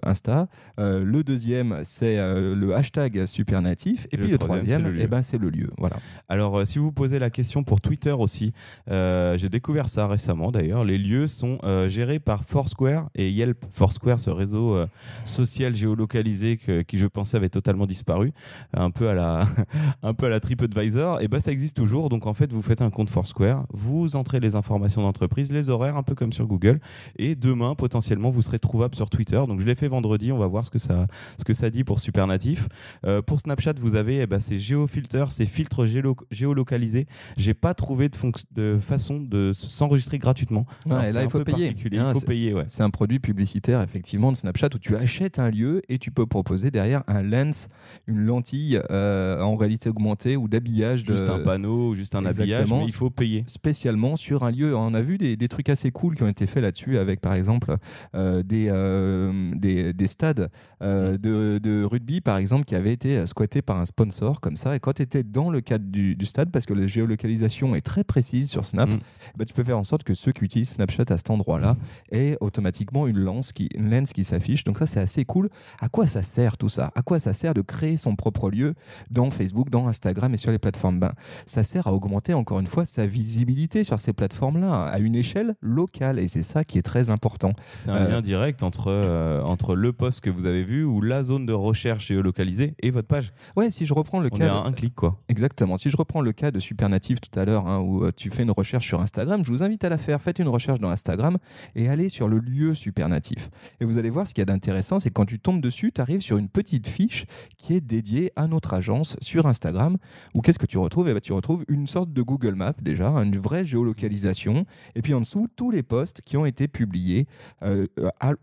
Insta. 0.04 0.48
le 0.78 1.22
deuxième, 1.24 1.82
c'est 1.84 2.16
le 2.16 2.76
hashtag 2.76 3.26
super 3.26 3.62
natif. 3.62 4.08
Et, 4.12 4.18
puis 4.18 4.32
le 4.32 4.38
troisième, 4.38 4.86
et 4.98 5.04
eh 5.04 5.08
ben, 5.08 5.22
c'est 5.22 5.38
le 5.38 5.50
lieu. 5.50 5.72
Voilà. 5.78 5.98
Alors, 6.28 6.66
si 6.66 6.80
vous 6.80 6.92
posez 6.92 7.20
la 7.20 7.30
question 7.30 7.64
pour 7.64 7.82
Twitter 7.82 8.12
aussi, 8.12 8.54
j'ai 8.88 9.50
découvert 9.50 9.90
ça 9.90 10.08
récemment 10.08 10.52
d'ailleurs. 10.52 10.84
Les 10.84 10.98
lieux 10.98 11.28
sont 11.28 11.60
gérés 11.88 12.20
par 12.20 12.44
Foursquare 12.44 13.10
et 13.16 13.30
Yelp. 13.30 13.66
Foursquare, 13.74 14.20
ce 14.20 14.30
réseau 14.30 14.86
social 15.26 15.76
géolocalisé 15.76 16.58
que 16.58 16.79
qui 16.84 16.98
je 16.98 17.08
pensais 17.08 17.38
avait 17.38 17.50
totalement 17.50 17.86
disparu, 17.86 18.34
un 18.74 18.92
peu 18.92 19.10
à 19.10 19.14
la, 19.14 19.48
un 20.04 20.14
peu 20.14 20.28
à 20.28 20.30
la 20.30 20.40
TripAdvisor, 20.40 21.22
et 21.22 21.28
bah 21.28 21.40
ça 21.40 21.52
existe 21.52 21.78
toujours. 21.78 22.10
Donc 22.10 22.28
en 22.28 22.34
fait, 22.34 22.52
vous 22.52 22.62
faites 22.62 22.82
un 22.82 22.90
compte 22.90 23.10
Foursquare, 23.10 23.66
vous 23.72 24.16
entrez 24.16 24.40
les 24.40 24.56
informations 24.56 25.02
d'entreprise, 25.02 25.52
les 25.52 25.70
horaires, 25.70 25.98
un 25.98 26.04
peu 26.04 26.16
comme 26.16 26.34
sur 26.34 26.48
Google, 26.48 26.80
et 27.18 27.36
demain 27.36 27.76
potentiellement 27.76 28.30
vous 28.30 28.42
serez 28.42 28.60
trouvable 28.60 28.96
sur 28.96 29.10
Twitter. 29.10 29.42
Donc 29.48 29.60
je 29.60 29.66
l'ai 29.66 29.76
fait 29.76 29.88
vendredi, 29.88 30.32
on 30.32 30.38
va 30.38 30.48
voir 30.48 30.66
ce 30.66 30.70
que 30.70 30.80
ça, 30.80 31.08
ce 31.38 31.44
que 31.44 31.54
ça 31.54 31.70
dit 31.70 31.84
pour 31.84 32.00
Supernatif. 32.00 32.68
Euh, 33.06 33.22
pour 33.22 33.40
Snapchat, 33.40 33.74
vous 33.80 33.96
avez 33.96 34.22
eh 34.22 34.28
ben, 34.28 34.40
ces 34.40 34.60
géofilters, 34.60 35.32
ces 35.32 35.46
filtres 35.46 35.86
géolocalisés. 36.32 37.08
J'ai 37.38 37.54
pas 37.54 37.74
trouvé 37.74 38.10
de, 38.10 38.18
de 38.52 38.80
façon 38.80 39.20
de 39.20 39.52
s'enregistrer 39.54 40.20
gratuitement. 40.20 40.66
là, 40.86 41.24
il 41.24 41.30
faut 41.30 41.44
payer. 41.44 41.76
il 41.76 42.14
faut 42.14 42.22
payer. 42.22 42.54
Ouais. 42.54 42.66
C'est 42.68 42.84
un 42.84 42.90
produit 42.90 43.20
publicitaire 43.20 43.82
effectivement 43.82 44.32
de 44.32 44.38
Snapchat 44.38 44.70
où 44.76 44.80
tu 44.80 44.96
achètes 44.96 45.40
un 45.40 45.50
lieu 45.50 45.82
et 45.90 45.98
tu 45.98 46.12
peux 46.12 46.26
proposer 46.26 46.59
derrière 46.68 47.04
un 47.08 47.22
lens, 47.22 47.70
une 48.08 48.26
lentille 48.26 48.80
euh, 48.92 49.42
en 49.42 49.56
réalité 49.56 49.90
augmentée 49.90 50.38
ou 50.38 50.48
d'habillage. 50.48 51.06
Juste 51.06 51.30
un 51.30 51.40
panneau, 51.40 51.94
juste 51.94 52.16
un 52.16 52.26
habillage, 52.26 52.70
mais 52.70 52.86
il 52.86 52.94
faut 52.94 53.10
payer. 53.10 53.44
Spécialement 53.48 54.16
sur 54.16 54.44
un 54.44 54.52
lieu. 54.52 54.76
On 54.76 54.94
a 54.94 55.02
vu 55.02 55.18
des, 55.18 55.48
trucs 55.50 55.70
assez 55.70 55.90
cool 55.90 56.16
qui 56.16 56.22
ont 56.22 56.28
été 56.28 56.46
faits 56.46 56.62
là-dessus 56.62 57.00
avec 57.00 57.22
par 57.22 57.34
exemple 57.34 57.76
euh, 58.16 58.44
euh, 58.52 59.52
des, 59.56 59.94
des, 59.94 60.08
stades 60.08 60.50
de, 60.82 61.84
rugby 61.84 62.22
par 62.22 62.38
exemple 62.38 62.66
qui 62.66 62.76
avaient 62.76 62.94
été 62.94 63.26
squattés 63.26 63.62
par 63.62 63.80
un 63.80 63.86
sponsor 63.86 64.42
comme 64.42 64.58
ça. 64.58 64.76
Et 64.76 64.80
quand 64.80 64.94
tu 64.94 65.02
étais 65.02 65.24
dans 65.24 65.50
le 65.50 65.62
cadre 65.62 65.86
du, 65.86 66.16
stade, 66.26 66.52
parce 66.52 66.66
que 66.66 66.74
la 66.74 66.86
géolocalisation 66.86 67.76
est 67.76 67.82
très 67.82 68.04
précise 68.04 68.50
sur 68.50 68.66
Snap, 68.66 68.90
mm. 68.90 69.00
bah, 69.38 69.46
tu 69.46 69.54
peux 69.54 69.64
faire 69.64 69.78
en 69.80 69.84
sorte 69.84 70.04
que 70.04 70.14
ceux 70.14 70.32
qui 70.32 70.46
utilisent 70.46 70.72
Snapchat 70.72 71.06
à 71.10 71.18
cet 71.18 71.30
endroit-là 71.30 71.76
aient 72.12 72.38
automatiquement 72.42 73.08
une 73.08 73.18
lens 73.18 73.54
qui, 73.54 73.70
une 73.74 73.90
lens 73.90 74.14
qui 74.14 74.24
s'affiche. 74.24 74.64
Donc 74.64 74.78
ça 74.78 74.86
c'est 74.86 75.00
assez 75.00 75.26
cool. 75.26 75.50
À 75.80 75.90
quoi 75.90 76.08
ça 76.08 76.24
sert 76.24 76.49
tout 76.58 76.70
ça? 76.70 76.92
À 76.96 77.02
quoi 77.02 77.20
ça 77.20 77.34
sert 77.34 77.54
de 77.54 77.62
créer 77.62 77.98
son 77.98 78.16
propre 78.16 78.50
lieu 78.50 78.76
dans 79.10 79.30
Facebook, 79.32 79.70
dans 79.70 79.88
Instagram 79.88 80.34
et 80.34 80.38
sur 80.38 80.52
les 80.52 80.60
plateformes? 80.60 81.00
Ben, 81.00 81.12
Ça 81.46 81.64
sert 81.64 81.88
à 81.88 81.94
augmenter 81.94 82.34
encore 82.34 82.60
une 82.60 82.68
fois 82.68 82.86
sa 82.86 83.06
visibilité 83.06 83.84
sur 83.84 84.00
ces 84.00 84.14
plateformes-là 84.14 84.86
à 84.86 85.00
une 85.00 85.16
échelle 85.16 85.56
locale 85.62 86.20
et 86.20 86.28
c'est 86.28 86.44
ça 86.44 86.64
qui 86.64 86.78
est 86.78 86.84
très 86.84 87.10
important. 87.10 87.54
C'est 87.76 87.90
un 87.90 87.96
euh, 87.96 88.10
lien 88.10 88.22
direct 88.22 88.64
entre, 88.64 88.88
euh, 88.88 89.42
entre 89.44 89.76
le 89.76 89.94
poste 89.94 90.22
que 90.22 90.30
vous 90.30 90.46
avez 90.46 90.64
vu 90.64 90.84
ou 90.84 91.02
la 91.02 91.24
zone 91.24 91.46
de 91.46 91.54
recherche 91.54 92.08
géolocalisée 92.08 92.74
et 92.82 92.92
votre 92.92 93.08
page. 93.08 93.34
Ouais, 93.56 93.70
si 93.70 93.86
je 93.86 93.94
reprends 93.94 94.20
le 94.20 94.30
On 94.32 94.38
cas. 94.38 94.46
Est 94.46 94.50
à 94.50 94.64
un 94.64 94.72
clic 94.72 94.96
quoi. 94.96 95.20
Exactement. 95.30 95.78
Si 95.78 95.90
je 95.90 95.98
reprends 95.98 96.22
le 96.22 96.32
cas 96.32 96.52
de 96.52 96.60
Supernative 96.60 97.20
tout 97.20 97.38
à 97.40 97.46
l'heure 97.46 97.68
hein, 97.68 97.80
où 97.80 98.04
euh, 98.04 98.12
tu 98.16 98.30
fais 98.30 98.44
une 98.44 98.52
recherche 98.52 98.88
sur 98.88 99.02
Instagram, 99.02 99.44
je 99.46 99.52
vous 99.52 99.64
invite 99.64 99.84
à 99.84 99.90
la 99.90 99.98
faire. 99.98 100.22
Faites 100.22 100.40
une 100.40 100.48
recherche 100.48 100.80
dans 100.80 100.90
Instagram 100.90 101.38
et 101.76 101.90
allez 101.90 102.10
sur 102.10 102.28
le 102.28 102.40
lieu 102.40 102.76
Supernatif. 102.76 103.50
Et 103.80 103.86
vous 103.86 103.98
allez 103.98 104.10
voir 104.10 104.28
ce 104.28 104.34
qu'il 104.34 104.42
y 104.42 104.44
a 104.44 104.46
d'intéressant, 104.46 105.00
c'est 105.00 105.12
quand 105.12 105.26
tu 105.26 105.40
tombes 105.40 105.62
dessus, 105.62 105.92
tu 105.94 106.02
arrives 106.02 106.22
sur 106.22 106.38
une 106.40 106.50
petite 106.50 106.88
fiche 106.88 107.26
qui 107.58 107.76
est 107.76 107.82
dédiée 107.82 108.32
à 108.36 108.48
notre 108.48 108.74
agence 108.74 109.18
sur 109.22 109.46
Instagram. 109.46 109.98
Où 110.34 110.42
qu'est-ce 110.42 110.60
que 110.60 110.66
tu 110.66 110.78
retrouves? 110.78 111.10
Eh 111.10 111.14
ben, 111.14 111.22
Tu 111.22 111.34
retrouves 111.34 111.66
une 111.68 111.88
sorte 111.88 112.12
de 112.12 112.22
Google 112.22 112.56
Map 112.56 112.74
déjà, 112.82 113.10
une 113.10 113.38
vraie 113.38 113.66
géolocalisation. 113.66 114.66
Et 114.96 115.02
puis 115.02 115.14
en 115.14 115.22
dessous, 115.22 115.48
tous 115.56 115.72
les 115.72 115.84
posts 115.84 116.22
qui 116.22 116.38
ont 116.38 116.46
été 116.46 116.68
publiés 116.68 117.28
euh, 117.64 117.88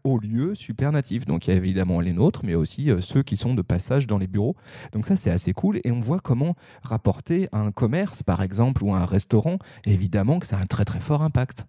au 0.04 0.18
lieu 0.18 0.54
super 0.54 0.92
natif. 0.92 1.24
Donc 1.24 1.46
il 1.46 1.50
y 1.50 1.52
a 1.54 1.56
évidemment 1.56 2.00
les 2.00 2.12
nôtres, 2.12 2.42
mais 2.44 2.54
aussi 2.54 2.90
euh, 2.90 3.00
ceux 3.00 3.22
qui 3.22 3.36
sont 3.36 3.54
de 3.54 3.62
passage 3.62 4.06
dans 4.06 4.18
les 4.18 4.26
bureaux. 4.26 4.56
Donc 4.92 5.06
ça, 5.06 5.16
c'est 5.16 5.30
assez 5.30 5.52
cool. 5.52 5.80
Et 5.84 5.90
on 5.90 6.00
voit 6.00 6.20
comment 6.20 6.54
rapporter 6.82 7.48
un 7.52 7.72
commerce, 7.72 8.22
par 8.22 8.42
exemple, 8.42 8.84
ou 8.84 8.94
un 8.94 9.04
restaurant. 9.04 9.58
évidemment 9.84 10.38
que 10.38 10.46
ça 10.46 10.58
a 10.58 10.60
un 10.60 10.66
très 10.66 10.84
très 10.84 11.00
fort 11.00 11.22
impact. 11.22 11.66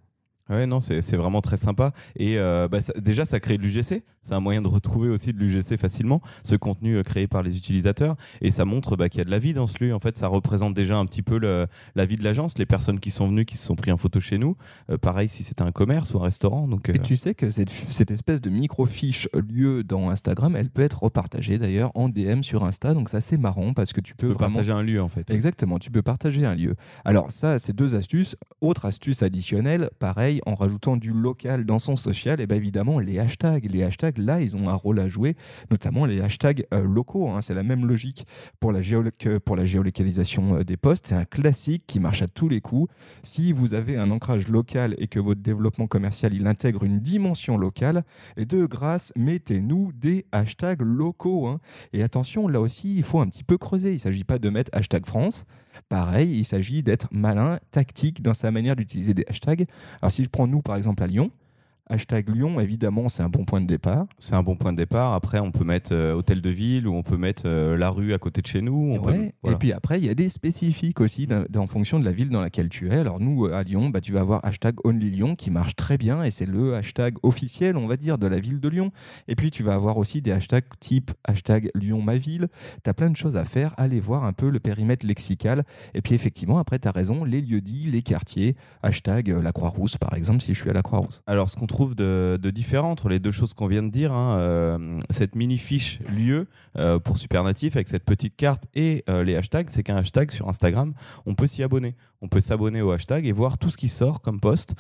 Ouais, 0.50 0.66
non, 0.66 0.80
c'est 0.80 1.16
vraiment 1.16 1.42
très 1.42 1.58
sympa. 1.58 1.92
Et 2.16 2.38
euh, 2.38 2.68
bah, 2.68 2.80
déjà, 2.98 3.26
ça 3.26 3.40
crée 3.40 3.58
de 3.58 3.64
l'UGC. 3.64 4.04
C'est 4.22 4.34
un 4.34 4.40
moyen 4.40 4.62
de 4.62 4.68
retrouver 4.68 5.10
aussi 5.10 5.32
de 5.32 5.38
l'UGC 5.38 5.78
facilement, 5.78 6.22
ce 6.44 6.56
contenu 6.56 6.98
euh, 6.98 7.04
créé 7.04 7.28
par 7.28 7.44
les 7.44 7.58
utilisateurs. 7.58 8.16
Et 8.42 8.52
ça 8.52 8.66
montre 8.66 8.96
bah, 8.96 9.10
qu'il 9.10 9.20
y 9.20 9.22
a 9.22 9.26
de 9.26 9.32
la 9.32 9.40
vie 9.40 9.54
dans 9.54 9.68
ce 9.68 9.84
lieu. 9.84 9.94
En 9.94 10.00
fait, 10.00 10.18
ça 10.18 10.28
représente 10.28 10.74
déjà 10.74 10.98
un 10.98 11.06
petit 11.06 11.22
peu 11.22 11.38
la 11.38 12.06
vie 12.06 12.16
de 12.16 12.24
l'agence, 12.24 12.58
les 12.58 12.66
personnes 12.66 13.00
qui 13.00 13.12
sont 13.12 13.28
venues, 13.28 13.46
qui 13.46 13.58
se 13.58 13.66
sont 13.66 13.76
pris 13.76 13.92
en 13.92 13.98
photo 13.98 14.20
chez 14.20 14.38
nous. 14.38 14.58
Euh, 14.90 14.98
pareil 14.98 15.28
si 15.28 15.44
c'était 15.44 15.62
un 15.62 15.72
commerce 15.72 16.14
ou 16.14 16.20
un 16.20 16.24
restaurant. 16.24 16.68
Donc, 16.68 16.90
Et 16.90 17.00
tu 17.00 17.16
sais 17.18 17.36
que 17.36 17.50
cette, 17.50 17.70
cette 17.88 18.12
espèce 18.12 18.42
de 18.42 18.50
microfiche 18.50 19.30
lieu 19.34 19.84
dans 19.84 20.10
Instagram, 20.10 20.56
elle 20.56 20.70
peut 20.70 20.82
être 20.82 21.04
repartagée 21.04 21.58
d'ailleurs 21.58 21.92
en 21.96 22.10
DM 22.10 22.42
sur 22.42 22.64
Insta. 22.64 22.94
Donc, 22.94 23.10
c'est 23.10 23.18
assez 23.18 23.38
marrant 23.38 23.74
parce 23.74 23.94
que 23.94 24.02
tu 24.02 24.16
peux, 24.16 24.34
partager 24.34 24.72
un 24.72 24.84
lieu 24.84 25.02
en 25.02 25.10
fait. 25.10 25.30
Exactement, 25.30 25.80
tu 25.80 25.92
peux 25.92 26.02
partager 26.02 26.46
un 26.46 26.56
lieu. 26.56 26.76
Alors, 27.06 27.32
ça, 27.32 27.60
c'est 27.60 27.74
deux 27.74 27.96
astuces. 27.96 28.36
Autre 28.62 28.86
astuce 28.86 29.24
additionnelle, 29.24 29.90
pareil 30.00 30.37
en 30.46 30.56
rajoutant 30.56 30.98
du 30.98 31.12
local 31.12 31.66
dans 31.66 31.80
son 31.80 31.96
social, 31.96 32.40
et 32.42 32.48
bien 32.48 32.58
évidemment, 32.58 33.00
les 33.00 33.20
hashtags. 33.20 33.70
Les 33.72 33.84
hashtags, 33.84 34.18
là, 34.18 34.42
ils 34.42 34.56
ont 34.56 34.70
un 34.70 34.74
rôle 34.74 35.00
à 35.00 35.08
jouer, 35.08 35.36
notamment 35.72 36.06
les 36.06 36.22
hashtags 36.22 36.66
euh, 36.74 36.84
locaux. 36.84 37.30
hein. 37.30 37.42
C'est 37.42 37.54
la 37.54 37.64
même 37.64 37.86
logique 37.86 38.26
pour 38.60 38.72
la, 38.72 38.82
géolocalisation 38.82 40.58
euh, 40.58 40.64
des 40.64 40.78
posts. 40.78 41.08
C'est 41.08 41.16
un 41.16 41.26
classique 41.26 41.84
qui 41.88 42.00
marche 42.00 42.22
à 42.22 42.28
tous 42.28 42.50
les 42.50 42.62
coups. 42.62 42.92
Si 43.24 43.52
vous 43.52 43.74
avez 43.74 43.98
un 43.98 44.12
ancrage 44.12 44.48
local 44.48 44.96
et 44.98 45.08
que 45.08 45.20
votre 45.20 45.42
développement 45.42 45.88
commercial, 45.88 46.34
il 46.34 46.48
intègre 46.48 46.84
une 46.84 47.00
dimension 47.00 47.58
locale, 47.58 48.04
et 48.36 48.46
de 48.46 48.66
grâce, 48.66 49.14
mettez-nous 49.16 49.92
des 49.94 50.26
hashtags 50.32 50.82
locaux. 50.82 51.48
hein. 51.48 51.60
Et 51.94 52.04
attention, 52.04 52.48
là 52.48 52.62
aussi, 52.62 52.96
il 52.96 53.04
faut 53.04 53.20
un 53.20 53.28
petit 53.28 53.44
peu 53.44 53.58
creuser. 53.58 53.92
Il 53.92 53.96
ne 53.96 54.00
s'agit 54.00 54.24
pas 54.24 54.40
de 54.40 54.50
mettre 54.50 54.70
hashtag 54.74 55.06
France. 55.06 55.46
Pareil, 55.90 56.38
il 56.40 56.46
s'agit 56.46 56.84
d'être 56.84 57.08
malin, 57.12 57.60
tactique 57.72 58.22
dans 58.22 58.34
sa 58.34 58.52
manière 58.52 58.76
d'utiliser 58.76 59.14
des 59.14 59.26
hashtags. 59.28 59.66
Alors 60.02 60.12
si 60.12 60.24
je 60.24 60.30
prends 60.30 60.48
nous, 60.48 60.62
par 60.62 60.76
exemple, 60.76 61.04
à 61.04 61.08
Lyon, 61.08 61.32
hashtag 61.90 62.30
Lyon, 62.30 62.60
évidemment, 62.60 63.10
c'est 63.10 63.24
un 63.24 63.30
bon 63.30 63.46
point 63.46 63.62
de 63.62 63.68
départ. 63.68 64.06
C'est 64.18 64.34
un 64.36 64.44
bon 64.44 64.56
point 64.56 64.72
de 64.72 64.78
départ. 64.78 65.14
Après, 65.14 65.40
on 65.40 65.52
peut 65.52 65.64
mettre 65.64 65.92
euh, 65.94 66.14
hôtel 66.14 66.42
de 66.42 66.50
ville 66.50 66.88
ou 66.88 66.94
on 66.94 67.04
peut 67.04 67.18
mettre 67.18 67.44
euh, 67.46 67.78
la 67.78 67.90
rue 67.90 68.14
à 68.14 68.18
côté 68.18 68.42
de 68.42 68.48
chez 68.48 68.62
nous. 68.62 68.94
On 68.96 69.02
peut- 69.02 69.12
Ouais. 69.12 69.34
voilà. 69.42 69.56
Et 69.56 69.60
puis 69.60 69.72
après, 69.72 70.00
il 70.00 70.06
y 70.06 70.10
a 70.10 70.14
des 70.16 70.30
spécifiques 70.30 71.00
aussi 71.00 71.28
en 71.56 71.68
fonction 71.68 72.00
de 72.00 72.06
la 72.06 72.12
ville 72.12 72.30
dans 72.30 72.42
laquelle 72.42 72.70
tu 72.70 72.90
es. 72.90 72.96
Alors 72.96 73.20
nous, 73.20 73.46
euh, 73.46 73.54
à 73.54 73.64
Lyon, 73.64 73.90
bah, 73.90 74.02
tu 74.02 74.12
vas 74.12 74.22
avoir 74.22 74.44
hashtag 74.46 74.76
Only 74.84 75.10
Lyon 75.10 75.36
qui 75.36 75.50
marche 75.52 75.76
très 75.76 75.98
bien 75.98 76.24
et 76.24 76.32
c'est 76.32 76.46
le 76.46 76.76
hashtag 76.76 77.16
officiel, 77.24 77.78
on 77.78 77.88
va 77.88 77.96
dire, 77.98 78.18
de 78.18 78.28
la 78.28 78.40
ville 78.40 78.60
de 78.60 78.68
Lyon. 78.70 78.92
Et 79.28 79.36
puis 79.36 79.50
tu 79.52 79.64
vas 79.64 79.74
avoir 79.74 79.98
aussi 79.98 80.22
des 80.22 80.32
hashtags 80.32 80.66
type 80.80 81.12
hashtag 81.24 81.70
Lyon 81.76 82.02
ma 82.02 82.18
ville. 82.18 82.48
Tu 82.84 82.90
as 82.90 82.94
plein 82.94 83.10
de 83.10 83.16
choses 83.16 83.38
à 83.38 83.46
faire. 83.46 83.74
Allez 83.78 84.00
voir 84.00 84.24
un 84.26 84.34
peu 84.34 84.50
le 84.50 84.60
périmètre 84.60 85.06
lexical. 85.06 85.64
Et 85.94 86.02
puis 86.02 86.14
effectivement, 86.16 86.58
après, 86.60 86.80
tu 86.80 86.88
as 86.88 86.92
raison, 86.92 87.24
les 87.24 87.42
lieux 87.42 87.62
dits, 87.62 87.86
les 87.90 88.02
quartiers, 88.02 88.56
hashtag 88.84 89.30
la 89.30 89.52
Croix-Rousse 89.52 89.98
par 89.98 90.14
exemple, 90.14 90.42
si 90.42 90.54
je 90.54 90.60
suis 90.62 90.70
à 90.70 90.74
la 90.74 90.82
Croix-Rousse. 90.82 91.22
Alors, 91.28 91.50
ce 91.50 91.56
qu'on 91.56 91.68
trouve 91.78 91.94
de, 91.94 92.40
de 92.42 92.50
différent 92.50 92.90
entre 92.90 93.08
les 93.08 93.20
deux 93.20 93.30
choses 93.30 93.54
qu'on 93.54 93.68
vient 93.68 93.84
de 93.84 93.92
dire, 93.92 94.12
hein, 94.12 94.40
euh, 94.40 94.98
cette 95.12 95.36
mini 95.36 95.60
fiche 95.60 96.00
lieu 96.10 96.48
euh, 96.76 96.98
pour 96.98 97.20
Supernatif 97.20 97.76
avec 97.76 97.88
cette 97.88 98.04
petite 98.04 98.36
carte 98.36 98.64
et 98.74 99.04
euh, 99.12 99.24
les 99.24 99.36
hashtags, 99.36 99.70
c'est 99.70 99.84
qu'un 99.84 99.98
hashtag 99.98 100.32
sur 100.32 100.50
Instagram, 100.50 100.96
on 101.28 101.36
peut 101.36 101.46
s'y 101.46 101.62
abonner. 101.62 101.96
On 102.24 102.30
peut 102.30 102.42
s'abonner 102.42 102.82
au 102.82 102.90
hashtag 102.90 103.28
et 103.28 103.32
voir 103.32 103.60
tout 103.60 103.70
ce 103.70 103.78
qui 103.78 103.90
sort 103.90 104.22
comme 104.22 104.40
post 104.40 104.74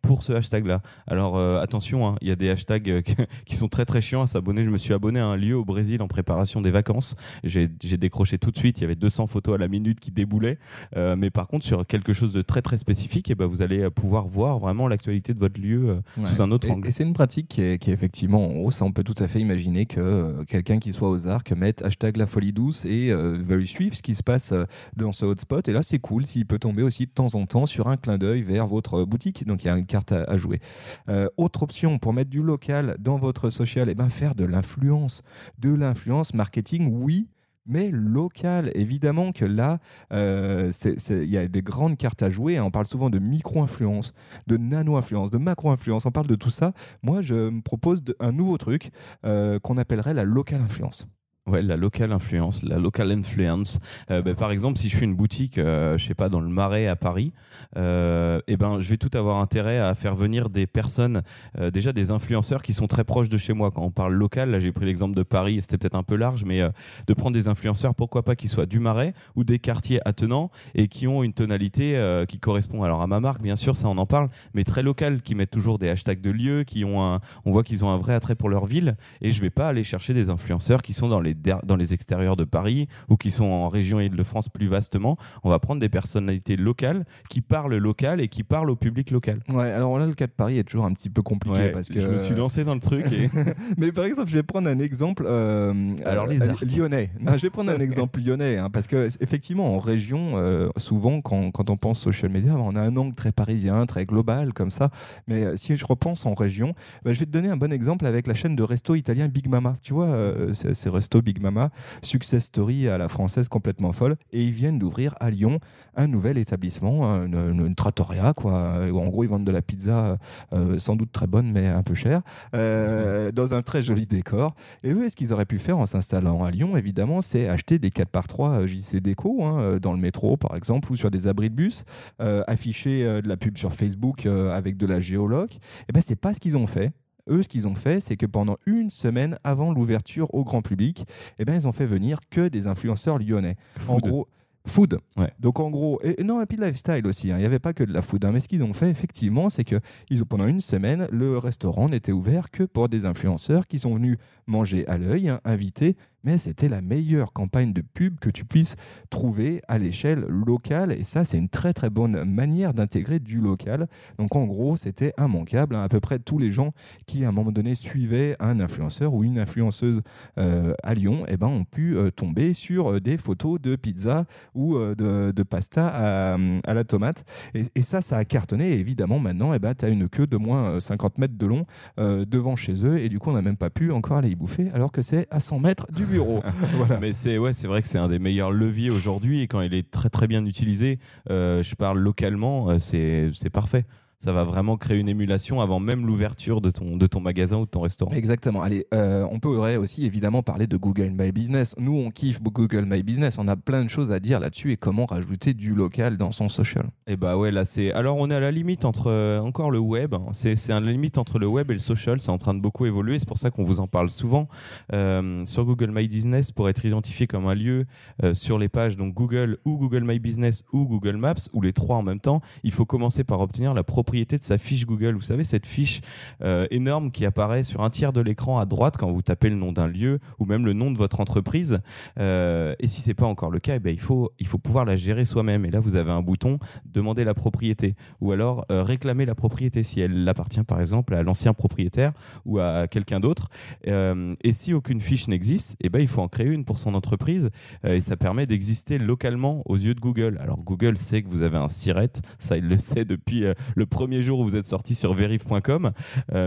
pour 0.00 0.22
ce 0.22 0.32
hashtag-là. 0.32 0.80
Alors, 1.06 1.38
attention, 1.38 2.08
hein, 2.08 2.16
il 2.22 2.28
y 2.28 2.30
a 2.30 2.36
des 2.36 2.48
hashtags 2.48 3.02
qui 3.44 3.54
sont 3.54 3.68
très 3.68 3.84
très 3.84 4.00
chiants 4.00 4.22
à 4.22 4.26
s'abonner. 4.26 4.64
Je 4.64 4.70
me 4.70 4.78
suis 4.78 4.94
abonné 4.94 5.20
à 5.20 5.26
un 5.26 5.36
lieu 5.36 5.54
au 5.54 5.66
Brésil 5.66 6.00
en 6.00 6.08
préparation 6.08 6.62
des 6.62 6.70
vacances. 6.70 7.16
J'ai 7.44 7.68
décroché 7.68 8.38
tout 8.38 8.50
de 8.50 8.56
suite. 8.56 8.78
Il 8.78 8.80
y 8.80 8.84
avait 8.84 8.94
200 8.94 9.26
photos 9.26 9.56
à 9.56 9.58
la 9.58 9.68
minute 9.68 10.00
qui 10.00 10.10
déboulaient. 10.10 10.58
Mais 10.96 11.28
par 11.28 11.48
contre, 11.48 11.66
sur 11.66 11.86
quelque 11.86 12.14
chose 12.14 12.32
de 12.32 12.40
très 12.40 12.62
très 12.62 12.78
spécifique, 12.78 13.30
eh 13.30 13.34
ben, 13.34 13.44
vous 13.44 13.60
allez 13.60 13.90
pouvoir 13.90 14.26
voir 14.26 14.58
vraiment 14.58 14.88
l'actualité 14.88 15.34
de 15.34 15.38
votre 15.38 15.60
lieu 15.60 15.81
euh, 15.88 16.26
sous 16.26 16.40
un 16.42 16.50
autre 16.50 16.68
Et- 16.68 16.70
angle. 16.70 16.88
Et, 16.88 16.90
c'est 16.90 17.04
une 17.04 17.12
pratique 17.12 17.48
qui 17.48 17.62
est, 17.62 17.78
qui 17.78 17.90
est 17.90 17.94
effectivement 17.94 18.46
en 18.48 18.54
hausse. 18.64 18.80
On 18.82 18.92
peut 18.92 19.04
tout 19.04 19.14
à 19.22 19.28
fait 19.28 19.40
imaginer 19.40 19.86
que 19.86 20.00
euh, 20.00 20.44
quelqu'un 20.44 20.78
qui 20.78 20.92
soit 20.92 21.10
aux 21.10 21.26
arcs 21.26 21.52
mette 21.52 21.82
hashtag 21.82 22.16
la 22.16 22.26
folie 22.26 22.52
douce 22.52 22.84
et 22.84 23.10
euh, 23.10 23.38
veuille 23.40 23.66
suivre 23.66 23.94
ce 23.96 24.02
qui 24.02 24.14
se 24.14 24.22
passe 24.22 24.54
dans 24.96 25.12
ce 25.12 25.24
hotspot. 25.24 25.66
Et 25.68 25.72
là, 25.72 25.82
c'est 25.82 25.98
cool 25.98 26.24
s'il 26.26 26.46
peut 26.46 26.58
tomber 26.58 26.82
aussi 26.82 27.06
de 27.06 27.10
temps 27.10 27.34
en 27.34 27.46
temps 27.46 27.66
sur 27.66 27.88
un 27.88 27.96
clin 27.96 28.18
d'œil 28.18 28.42
vers 28.42 28.66
votre 28.66 29.04
boutique. 29.04 29.46
Donc, 29.46 29.64
il 29.64 29.66
y 29.66 29.70
a 29.70 29.76
une 29.76 29.86
carte 29.86 30.12
à, 30.12 30.24
à 30.24 30.36
jouer. 30.36 30.60
Euh, 31.08 31.28
autre 31.36 31.62
option 31.62 31.98
pour 31.98 32.12
mettre 32.12 32.30
du 32.30 32.42
local 32.42 32.96
dans 32.98 33.16
votre 33.18 33.50
social, 33.50 33.88
et 33.88 33.94
ben 33.94 34.08
faire 34.08 34.34
de 34.34 34.44
l'influence. 34.44 35.22
De 35.58 35.72
l'influence 35.74 36.34
marketing, 36.34 36.90
oui. 36.92 37.28
Mais 37.64 37.90
local, 37.90 38.70
évidemment 38.74 39.32
que 39.32 39.44
là, 39.44 39.78
euh, 40.12 40.72
il 41.10 41.30
y 41.30 41.36
a 41.36 41.46
des 41.46 41.62
grandes 41.62 41.96
cartes 41.96 42.22
à 42.22 42.30
jouer. 42.30 42.56
hein. 42.58 42.64
On 42.64 42.70
parle 42.70 42.86
souvent 42.86 43.08
de 43.08 43.18
micro-influence, 43.20 44.12
de 44.48 44.56
nano-influence, 44.56 45.30
de 45.30 45.38
macro-influence. 45.38 46.04
On 46.06 46.10
parle 46.10 46.26
de 46.26 46.34
tout 46.34 46.50
ça. 46.50 46.72
Moi, 47.02 47.22
je 47.22 47.50
me 47.50 47.60
propose 47.62 48.02
un 48.18 48.32
nouveau 48.32 48.58
truc 48.58 48.90
euh, 49.24 49.58
qu'on 49.60 49.78
appellerait 49.78 50.14
la 50.14 50.24
local 50.24 50.60
influence. 50.60 51.06
Ouais, 51.48 51.60
la 51.60 51.76
locale 51.76 52.12
influence, 52.12 52.62
la 52.62 52.78
local 52.78 53.10
influence. 53.10 53.80
Euh, 54.12 54.22
ben, 54.22 54.36
par 54.36 54.52
exemple, 54.52 54.78
si 54.78 54.88
je 54.88 54.94
suis 54.96 55.04
une 55.04 55.16
boutique, 55.16 55.58
euh, 55.58 55.98
je 55.98 56.06
sais 56.06 56.14
pas, 56.14 56.28
dans 56.28 56.38
le 56.38 56.48
Marais 56.48 56.86
à 56.86 56.94
Paris, 56.94 57.32
euh, 57.76 58.40
eh 58.46 58.56
ben, 58.56 58.78
je 58.78 58.88
vais 58.88 58.96
tout 58.96 59.10
avoir 59.18 59.38
intérêt 59.38 59.80
à 59.80 59.96
faire 59.96 60.14
venir 60.14 60.50
des 60.50 60.68
personnes, 60.68 61.22
euh, 61.58 61.72
déjà 61.72 61.92
des 61.92 62.12
influenceurs 62.12 62.62
qui 62.62 62.72
sont 62.72 62.86
très 62.86 63.02
proches 63.02 63.28
de 63.28 63.38
chez 63.38 63.54
moi. 63.54 63.72
Quand 63.72 63.82
on 63.82 63.90
parle 63.90 64.14
local, 64.14 64.52
là 64.52 64.60
j'ai 64.60 64.70
pris 64.70 64.86
l'exemple 64.86 65.16
de 65.16 65.24
Paris, 65.24 65.58
c'était 65.62 65.78
peut-être 65.78 65.96
un 65.96 66.04
peu 66.04 66.14
large, 66.14 66.44
mais 66.44 66.60
euh, 66.60 66.70
de 67.08 67.12
prendre 67.12 67.34
des 67.34 67.48
influenceurs, 67.48 67.96
pourquoi 67.96 68.22
pas 68.24 68.36
qu'ils 68.36 68.50
soient 68.50 68.66
du 68.66 68.78
Marais 68.78 69.12
ou 69.34 69.42
des 69.42 69.58
quartiers 69.58 69.98
attenants 70.06 70.52
et 70.76 70.86
qui 70.86 71.08
ont 71.08 71.24
une 71.24 71.32
tonalité 71.32 72.00
qui 72.28 72.38
correspond 72.38 72.84
alors 72.84 73.02
à 73.02 73.08
ma 73.08 73.18
marque, 73.18 73.42
bien 73.42 73.56
sûr, 73.56 73.74
ça 73.76 73.88
on 73.88 73.98
en 73.98 74.06
parle, 74.06 74.28
mais 74.54 74.62
très 74.62 74.84
local, 74.84 75.22
qui 75.22 75.34
mettent 75.34 75.50
toujours 75.50 75.80
des 75.80 75.88
hashtags 75.88 76.20
de 76.20 76.30
lieux, 76.30 76.62
qui 76.62 76.84
ont 76.84 77.02
un, 77.02 77.20
on 77.44 77.50
voit 77.50 77.64
qu'ils 77.64 77.84
ont 77.84 77.90
un 77.90 77.96
vrai 77.96 78.14
attrait 78.14 78.36
pour 78.36 78.48
leur 78.48 78.66
ville. 78.66 78.96
Et 79.20 79.32
je 79.32 79.40
vais 79.40 79.50
pas 79.50 79.66
aller 79.68 79.82
chercher 79.82 80.14
des 80.14 80.30
influenceurs 80.30 80.82
qui 80.82 80.92
sont 80.92 81.08
dans 81.08 81.20
les, 81.20 81.31
dans 81.34 81.76
les 81.76 81.94
extérieurs 81.94 82.36
de 82.36 82.44
Paris 82.44 82.88
ou 83.08 83.16
qui 83.16 83.30
sont 83.30 83.44
en 83.44 83.68
région 83.68 84.00
Île-de-France 84.00 84.48
plus 84.48 84.68
vastement. 84.68 85.16
On 85.44 85.50
va 85.50 85.58
prendre 85.58 85.80
des 85.80 85.88
personnalités 85.88 86.56
locales 86.56 87.04
qui 87.28 87.40
parlent 87.40 87.76
local 87.76 88.20
et 88.20 88.28
qui 88.28 88.42
parlent 88.42 88.70
au 88.70 88.76
public 88.76 89.10
local. 89.10 89.40
Ouais, 89.52 89.70
alors 89.70 89.98
là, 89.98 90.06
le 90.06 90.14
cas 90.14 90.26
de 90.26 90.32
Paris 90.32 90.58
est 90.58 90.64
toujours 90.64 90.84
un 90.84 90.92
petit 90.92 91.10
peu 91.10 91.22
compliqué 91.22 91.56
Ouais, 91.56 91.72
parce 91.72 91.88
que. 91.88 92.00
Je 92.00 92.08
me 92.08 92.18
suis 92.18 92.34
lancé 92.34 92.64
dans 92.64 92.74
le 92.74 92.80
truc 92.80 93.06
et 93.12 93.28
Mais 93.78 93.92
par 93.92 94.04
exemple, 94.04 94.28
je 94.28 94.34
vais 94.34 94.42
prendre 94.42 94.68
un 94.68 94.78
exemple 94.78 95.24
euh, 95.26 95.94
Alors, 96.04 96.26
euh, 96.26 96.54
les 96.60 96.76
lyonnais. 96.76 97.10
Non, 97.20 97.36
je 97.36 97.42
vais 97.42 97.50
prendre 97.50 97.70
un 97.70 97.78
exemple 97.80 98.20
lyonnais 98.20 98.58
hein, 98.58 98.70
parce 98.70 98.86
que 98.86 99.08
effectivement, 99.20 99.74
en 99.74 99.78
région, 99.78 100.32
euh, 100.34 100.68
souvent 100.76 101.20
quand, 101.20 101.50
quand 101.50 101.70
on 101.70 101.76
pense 101.76 102.00
social 102.00 102.30
media, 102.30 102.54
on 102.56 102.76
a 102.76 102.80
un 102.80 102.96
angle 102.96 103.14
très 103.14 103.32
parisien, 103.32 103.84
très 103.86 104.06
global 104.06 104.52
comme 104.52 104.70
ça. 104.70 104.90
Mais 105.26 105.56
si 105.56 105.76
je 105.76 105.84
repense 105.84 106.26
en 106.26 106.34
région, 106.34 106.74
bah, 107.04 107.12
je 107.12 107.20
vais 107.20 107.26
te 107.26 107.30
donner 107.30 107.48
un 107.48 107.56
bon 107.56 107.72
exemple 107.72 108.06
avec 108.06 108.26
la 108.26 108.34
chaîne 108.34 108.56
de 108.56 108.62
resto 108.62 108.94
italien 108.94 109.28
Big 109.28 109.48
Mama. 109.48 109.76
Tu 109.82 109.92
vois, 109.92 110.06
euh, 110.06 110.52
c'est 110.52 110.74
c'est 110.74 110.88
resto 110.88 111.21
Big 111.22 111.40
Mama, 111.40 111.70
success 112.02 112.44
story 112.44 112.88
à 112.88 112.98
la 112.98 113.08
française 113.08 113.48
complètement 113.48 113.92
folle, 113.92 114.16
et 114.32 114.42
ils 114.42 114.52
viennent 114.52 114.78
d'ouvrir 114.78 115.14
à 115.20 115.30
Lyon 115.30 115.58
un 115.96 116.06
nouvel 116.06 116.38
établissement, 116.38 117.04
une, 117.24 117.74
trattoria 117.74 118.32
quoi. 118.34 118.86
En 118.92 119.08
gros, 119.08 119.24
ils 119.24 119.30
vendent 119.30 119.44
de 119.44 119.52
la 119.52 119.62
pizza, 119.62 120.18
euh, 120.52 120.78
sans 120.78 120.96
doute 120.96 121.12
très 121.12 121.26
bonne 121.26 121.50
mais 121.52 121.68
un 121.68 121.82
peu 121.82 121.94
chère, 121.94 122.22
euh, 122.54 123.32
dans 123.32 123.54
un 123.54 123.62
très 123.62 123.82
joli 123.82 124.06
décor. 124.06 124.54
Et 124.82 124.92
eux, 124.92 125.08
ce 125.08 125.16
qu'ils 125.16 125.32
auraient 125.32 125.46
pu 125.46 125.58
faire 125.58 125.78
en 125.78 125.86
s'installant 125.86 126.44
à 126.44 126.50
Lyon, 126.50 126.76
évidemment, 126.76 127.22
c'est 127.22 127.48
acheter 127.48 127.78
des 127.78 127.90
4x3 127.90 128.66
JC 128.66 129.00
Déco 129.00 129.44
hein, 129.44 129.60
euh, 129.60 129.78
dans 129.78 129.92
le 129.92 129.98
métro, 129.98 130.36
par 130.36 130.56
exemple, 130.56 130.92
ou 130.92 130.96
sur 130.96 131.10
des 131.10 131.26
abris 131.26 131.50
de 131.50 131.54
bus, 131.54 131.84
euh, 132.20 132.42
afficher 132.46 133.04
euh, 133.04 133.22
de 133.22 133.28
la 133.28 133.36
pub 133.36 133.56
sur 133.58 133.72
Facebook 133.72 134.26
euh, 134.26 134.52
avec 134.52 134.76
de 134.76 134.86
la 134.86 135.00
géoloc. 135.00 135.56
Et 135.88 135.92
ben, 135.92 136.02
c'est 136.04 136.16
pas 136.16 136.34
ce 136.34 136.40
qu'ils 136.40 136.56
ont 136.56 136.66
fait. 136.66 136.92
Eux, 137.28 137.42
ce 137.42 137.48
qu'ils 137.48 137.68
ont 137.68 137.74
fait, 137.74 138.00
c'est 138.00 138.16
que 138.16 138.26
pendant 138.26 138.56
une 138.66 138.90
semaine 138.90 139.38
avant 139.44 139.72
l'ouverture 139.72 140.32
au 140.34 140.44
grand 140.44 140.62
public, 140.62 141.06
eh 141.38 141.44
ben, 141.44 141.54
ils 141.54 141.68
ont 141.68 141.72
fait 141.72 141.86
venir 141.86 142.18
que 142.30 142.48
des 142.48 142.66
influenceurs 142.66 143.18
lyonnais. 143.18 143.56
En 143.88 143.98
gros, 143.98 144.28
food. 144.66 144.98
Ouais. 145.16 145.32
Donc 145.40 145.58
en 145.60 145.70
gros, 145.70 146.00
et, 146.02 146.20
et 146.20 146.24
non, 146.24 146.40
et 146.42 146.46
puis 146.46 146.56
lifestyle 146.56 147.06
aussi. 147.06 147.30
hein. 147.30 147.36
Il 147.36 147.40
n'y 147.40 147.46
avait 147.46 147.58
pas 147.58 147.72
que 147.72 147.84
de 147.84 147.92
la 147.92 148.02
food. 148.02 148.24
hein. 148.24 148.30
Mais 148.32 148.40
ce 148.40 148.48
qu'ils 148.48 148.62
ont 148.62 148.72
fait, 148.72 148.90
effectivement, 148.90 149.50
c'est 149.50 149.64
que 149.64 149.80
ils 150.10 150.22
ont, 150.22 150.26
pendant 150.26 150.46
une 150.46 150.60
semaine, 150.60 151.06
le 151.10 151.38
restaurant 151.38 151.88
n'était 151.88 152.12
ouvert 152.12 152.50
que 152.50 152.64
pour 152.64 152.88
des 152.88 153.04
influenceurs 153.06 153.66
qui 153.66 153.78
sont 153.78 153.94
venus 153.94 154.18
manger 154.46 154.86
à 154.88 154.98
l'œil, 154.98 155.28
hein, 155.28 155.40
invités. 155.44 155.96
Mais 156.24 156.38
c'était 156.38 156.68
la 156.68 156.80
meilleure 156.80 157.32
campagne 157.32 157.72
de 157.72 157.82
pub 157.82 158.18
que 158.20 158.30
tu 158.30 158.44
puisses 158.44 158.76
trouver 159.10 159.62
à 159.68 159.78
l'échelle 159.78 160.20
locale. 160.28 160.92
Et 160.92 161.04
ça, 161.04 161.24
c'est 161.24 161.38
une 161.38 161.48
très 161.48 161.72
très 161.72 161.90
bonne 161.90 162.24
manière 162.24 162.74
d'intégrer 162.74 163.18
du 163.18 163.40
local. 163.40 163.88
Donc 164.18 164.36
en 164.36 164.44
gros, 164.44 164.76
c'était 164.76 165.12
immanquable. 165.18 165.74
hein. 165.74 165.82
À 165.82 165.88
peu 165.88 166.00
près 166.00 166.18
tous 166.18 166.38
les 166.38 166.52
gens 166.52 166.72
qui, 167.06 167.24
à 167.24 167.28
un 167.28 167.32
moment 167.32 167.52
donné, 167.52 167.74
suivaient 167.74 168.36
un 168.40 168.60
influenceur 168.60 169.14
ou 169.14 169.24
une 169.24 169.38
influenceuse 169.38 170.00
euh, 170.38 170.74
à 170.82 170.94
Lyon, 170.94 171.24
eh 171.28 171.36
ben, 171.36 171.48
ont 171.48 171.64
pu 171.64 171.96
euh, 171.96 172.10
tomber 172.10 172.54
sur 172.54 172.92
euh, 172.92 173.00
des 173.00 173.18
photos 173.18 173.60
de 173.60 173.76
pizza 173.76 174.24
ou 174.54 174.78
de, 174.78 175.42
pasta 175.42 176.34
à, 176.64 176.74
la 176.74 176.84
tomate. 176.84 177.24
Et, 177.54 177.82
ça, 177.82 178.00
ça 178.00 178.16
a 178.16 178.24
cartonné. 178.24 178.72
Et 178.72 178.78
évidemment, 178.78 179.18
maintenant, 179.18 179.54
eh 179.54 179.58
ben, 179.58 179.74
tu 179.74 179.84
as 179.84 179.88
une 179.88 180.08
queue 180.08 180.26
de 180.26 180.36
moins 180.36 180.72
euh, 180.72 180.80
50 180.80 181.18
mètres 181.18 181.36
de 181.36 181.46
long 181.46 181.66
devant 181.96 182.56
chez 182.56 182.84
eux. 182.84 182.98
Et 182.98 183.08
du 183.08 183.18
coup, 183.18 183.30
on 183.30 183.34
n'a 183.34 183.42
même 183.42 183.56
pas 183.56 183.70
pu 183.70 183.92
encore 183.92 184.18
aller 184.18 184.30
y 184.30 184.34
bouffer, 184.34 184.70
alors 184.72 184.92
que 184.92 185.02
c'est 185.02 185.26
à 185.30 185.40
100 185.40 185.60
mètres 185.60 185.86
du 185.92 186.04
bureau. 186.12 186.42
voilà. 186.76 186.98
Mais 187.00 187.12
c'est 187.12 187.38
ouais, 187.38 187.52
c'est 187.52 187.66
vrai 187.66 187.82
que 187.82 187.88
c'est 187.88 187.98
un 187.98 188.08
des 188.08 188.18
meilleurs 188.18 188.52
leviers 188.52 188.90
aujourd'hui 188.90 189.42
et 189.42 189.48
quand 189.48 189.60
il 189.60 189.74
est 189.74 189.90
très 189.90 190.08
très 190.08 190.26
bien 190.26 190.44
utilisé, 190.46 190.98
euh, 191.30 191.62
je 191.62 191.74
parle 191.74 191.98
localement, 191.98 192.70
euh, 192.70 192.78
c'est 192.78 193.30
c'est 193.34 193.50
parfait. 193.50 193.84
Ça 194.22 194.32
va 194.32 194.44
vraiment 194.44 194.76
créer 194.76 194.98
une 194.98 195.08
émulation 195.08 195.60
avant 195.60 195.80
même 195.80 196.06
l'ouverture 196.06 196.60
de 196.60 196.70
ton 196.70 196.96
de 196.96 197.06
ton 197.08 197.18
magasin 197.18 197.56
ou 197.56 197.64
de 197.64 197.70
ton 197.70 197.80
restaurant. 197.80 198.12
Exactement. 198.12 198.62
Allez, 198.62 198.86
euh, 198.94 199.26
on 199.32 199.40
pourrait 199.40 199.74
aussi 199.74 200.06
évidemment 200.06 200.44
parler 200.44 200.68
de 200.68 200.76
Google 200.76 201.10
My 201.10 201.32
Business. 201.32 201.74
Nous, 201.76 201.96
on 201.96 202.08
kiffe 202.10 202.40
Google 202.40 202.84
My 202.86 203.02
Business. 203.02 203.36
On 203.38 203.48
a 203.48 203.56
plein 203.56 203.82
de 203.82 203.90
choses 203.90 204.12
à 204.12 204.20
dire 204.20 204.38
là-dessus 204.38 204.70
et 204.70 204.76
comment 204.76 205.06
rajouter 205.06 205.54
du 205.54 205.74
local 205.74 206.18
dans 206.18 206.30
son 206.30 206.48
social. 206.48 206.86
Et 207.08 207.16
bah 207.16 207.36
ouais, 207.36 207.50
là 207.50 207.64
c'est. 207.64 207.90
Alors 207.94 208.16
on 208.16 208.30
est 208.30 208.34
à 208.36 208.38
la 208.38 208.52
limite 208.52 208.84
entre 208.84 209.08
euh, 209.10 209.40
encore 209.40 209.72
le 209.72 209.80
web. 209.80 210.14
hein. 210.14 210.26
C'est 210.30 210.54
c'est 210.54 210.72
à 210.72 210.78
la 210.78 210.92
limite 210.92 211.18
entre 211.18 211.40
le 211.40 211.48
web 211.48 211.72
et 211.72 211.74
le 211.74 211.80
social. 211.80 212.20
C'est 212.20 212.30
en 212.30 212.38
train 212.38 212.54
de 212.54 212.60
beaucoup 212.60 212.86
évoluer. 212.86 213.18
C'est 213.18 213.26
pour 213.26 213.38
ça 213.38 213.50
qu'on 213.50 213.64
vous 213.64 213.80
en 213.80 213.88
parle 213.88 214.08
souvent 214.08 214.46
Euh, 214.92 215.44
sur 215.46 215.64
Google 215.64 215.90
My 215.92 216.06
Business 216.06 216.52
pour 216.52 216.68
être 216.68 216.84
identifié 216.84 217.26
comme 217.26 217.46
un 217.48 217.56
lieu 217.56 217.86
sur 218.34 218.56
les 218.56 218.68
pages 218.68 218.96
donc 218.96 219.14
Google 219.14 219.58
ou 219.64 219.78
Google 219.78 220.04
My 220.04 220.20
Business 220.20 220.62
ou 220.72 220.86
Google 220.86 221.16
Maps 221.16 221.48
ou 221.52 221.60
les 221.60 221.72
trois 221.72 221.96
en 221.96 222.02
même 222.04 222.20
temps. 222.20 222.40
Il 222.62 222.70
faut 222.70 222.86
commencer 222.86 223.24
par 223.24 223.40
obtenir 223.40 223.74
la 223.74 223.82
propriété 223.82 224.11
propriété 224.12 224.36
de 224.36 224.44
sa 224.44 224.58
fiche 224.58 224.84
Google. 224.84 225.14
Vous 225.14 225.22
savez, 225.22 225.42
cette 225.42 225.64
fiche 225.64 226.02
euh, 226.42 226.66
énorme 226.70 227.10
qui 227.10 227.24
apparaît 227.24 227.62
sur 227.62 227.80
un 227.80 227.88
tiers 227.88 228.12
de 228.12 228.20
l'écran 228.20 228.58
à 228.58 228.66
droite 228.66 228.98
quand 228.98 229.10
vous 229.10 229.22
tapez 229.22 229.48
le 229.48 229.56
nom 229.56 229.72
d'un 229.72 229.86
lieu 229.86 230.18
ou 230.38 230.44
même 230.44 230.66
le 230.66 230.74
nom 230.74 230.90
de 230.90 230.98
votre 230.98 231.20
entreprise. 231.20 231.78
Euh, 232.18 232.74
et 232.78 232.88
si 232.88 233.00
c'est 233.00 233.14
pas 233.14 233.24
encore 233.24 233.50
le 233.50 233.58
cas, 233.58 233.76
eh 233.76 233.78
ben, 233.78 233.88
il, 233.88 234.00
faut, 234.00 234.30
il 234.38 234.46
faut 234.46 234.58
pouvoir 234.58 234.84
la 234.84 234.96
gérer 234.96 235.24
soi-même. 235.24 235.64
Et 235.64 235.70
là, 235.70 235.80
vous 235.80 235.96
avez 235.96 236.10
un 236.10 236.20
bouton 236.20 236.58
demander 236.84 237.24
la 237.24 237.32
propriété 237.32 237.94
ou 238.20 238.32
alors 238.32 238.66
euh, 238.70 238.82
réclamer 238.82 239.24
la 239.24 239.34
propriété 239.34 239.82
si 239.82 240.02
elle 240.02 240.28
appartient 240.28 240.62
par 240.62 240.82
exemple 240.82 241.14
à 241.14 241.22
l'ancien 241.22 241.54
propriétaire 241.54 242.12
ou 242.44 242.58
à 242.58 242.88
quelqu'un 242.88 243.18
d'autre. 243.18 243.48
et 243.86 244.52
si 244.52 244.74
aucune 244.74 245.00
fiche 245.00 245.26
n'existe, 245.26 245.74
eh 245.80 245.88
ben, 245.88 246.00
il 246.00 246.08
faut 246.08 246.20
en 246.20 246.28
créer 246.28 246.48
une 246.48 246.66
pour 246.66 246.78
son 246.78 246.92
entreprise 246.92 247.48
et 247.82 248.02
ça 248.02 248.18
permet 248.18 248.46
d'exister 248.46 248.98
localement 248.98 249.62
aux 249.64 249.76
yeux 249.76 249.94
de 249.94 250.00
Google. 250.00 250.38
Alors 250.42 250.58
Google 250.58 250.98
sait 250.98 251.22
que 251.22 251.28
vous 251.28 251.42
avez 251.42 251.56
un 251.56 251.70
SIRET, 251.70 252.20
ça 252.38 252.58
il 252.58 252.68
le 252.68 252.76
sait 252.76 253.06
depuis 253.06 253.44
le 253.74 253.86
premier 253.86 254.01
jour 254.20 254.40
où 254.40 254.44
vous 254.44 254.56
êtes 254.56 254.66
sorti 254.66 254.94
sur 254.94 255.14
verif.com. 255.14 255.92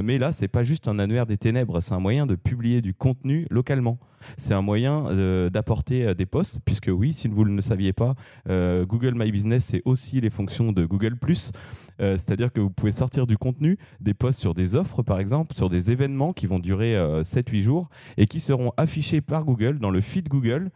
mais 0.04 0.18
là, 0.18 0.32
c'est 0.32 0.48
pas 0.48 0.64
juste 0.64 0.88
un 0.88 1.00
annuaire 1.00 1.26
des 1.26 1.38
ténèbres, 1.38 1.82
c'est 1.82 1.94
un 1.94 2.00
moyen 2.00 2.26
de 2.26 2.36
publier 2.36 2.82
du 2.82 2.94
contenu 2.94 3.48
localement. 3.50 4.00
C'est 4.38 4.54
un 4.54 4.62
moyen 4.62 5.08
euh, 5.08 5.50
d'apporter 5.50 6.06
euh, 6.06 6.14
des 6.14 6.26
posts, 6.26 6.60
puisque 6.66 6.90
oui, 6.92 7.14
si 7.14 7.28
vous 7.28 7.46
ne 7.46 7.56
le 7.56 7.62
saviez 7.62 7.94
pas, 7.94 8.16
euh, 8.50 8.86
Google 8.86 9.14
My 9.16 9.32
Business, 9.32 9.66
c'est 9.66 9.82
aussi 9.86 10.22
les 10.22 10.30
fonctions 10.30 10.72
de 10.72 10.86
Google⁇ 10.86 11.16
c'est-à-dire 12.00 12.52
que 12.52 12.60
vous 12.60 12.70
pouvez 12.70 12.92
sortir 12.92 13.28
du 13.28 13.38
contenu, 13.38 13.78
des 14.02 14.14
posts 14.14 14.40
sur 14.40 14.54
des 14.54 14.76
offres 14.76 15.04
par 15.04 15.20
exemple, 15.20 15.56
sur 15.56 15.70
des 15.70 15.92
événements 15.92 16.34
qui 16.34 16.48
vont 16.48 16.60
durer 16.60 16.96
7-8 17.24 17.62
jours 17.62 17.90
et 18.18 18.26
qui 18.26 18.40
seront 18.40 18.72
affichés 18.78 19.22
par 19.22 19.46
Google 19.46 19.80
dans 19.80 19.92
le 19.92 20.02
feed 20.02 20.30
Google 20.30 20.72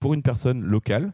pour 0.00 0.14
une 0.14 0.22
personne 0.22 0.62
locale, 0.62 1.12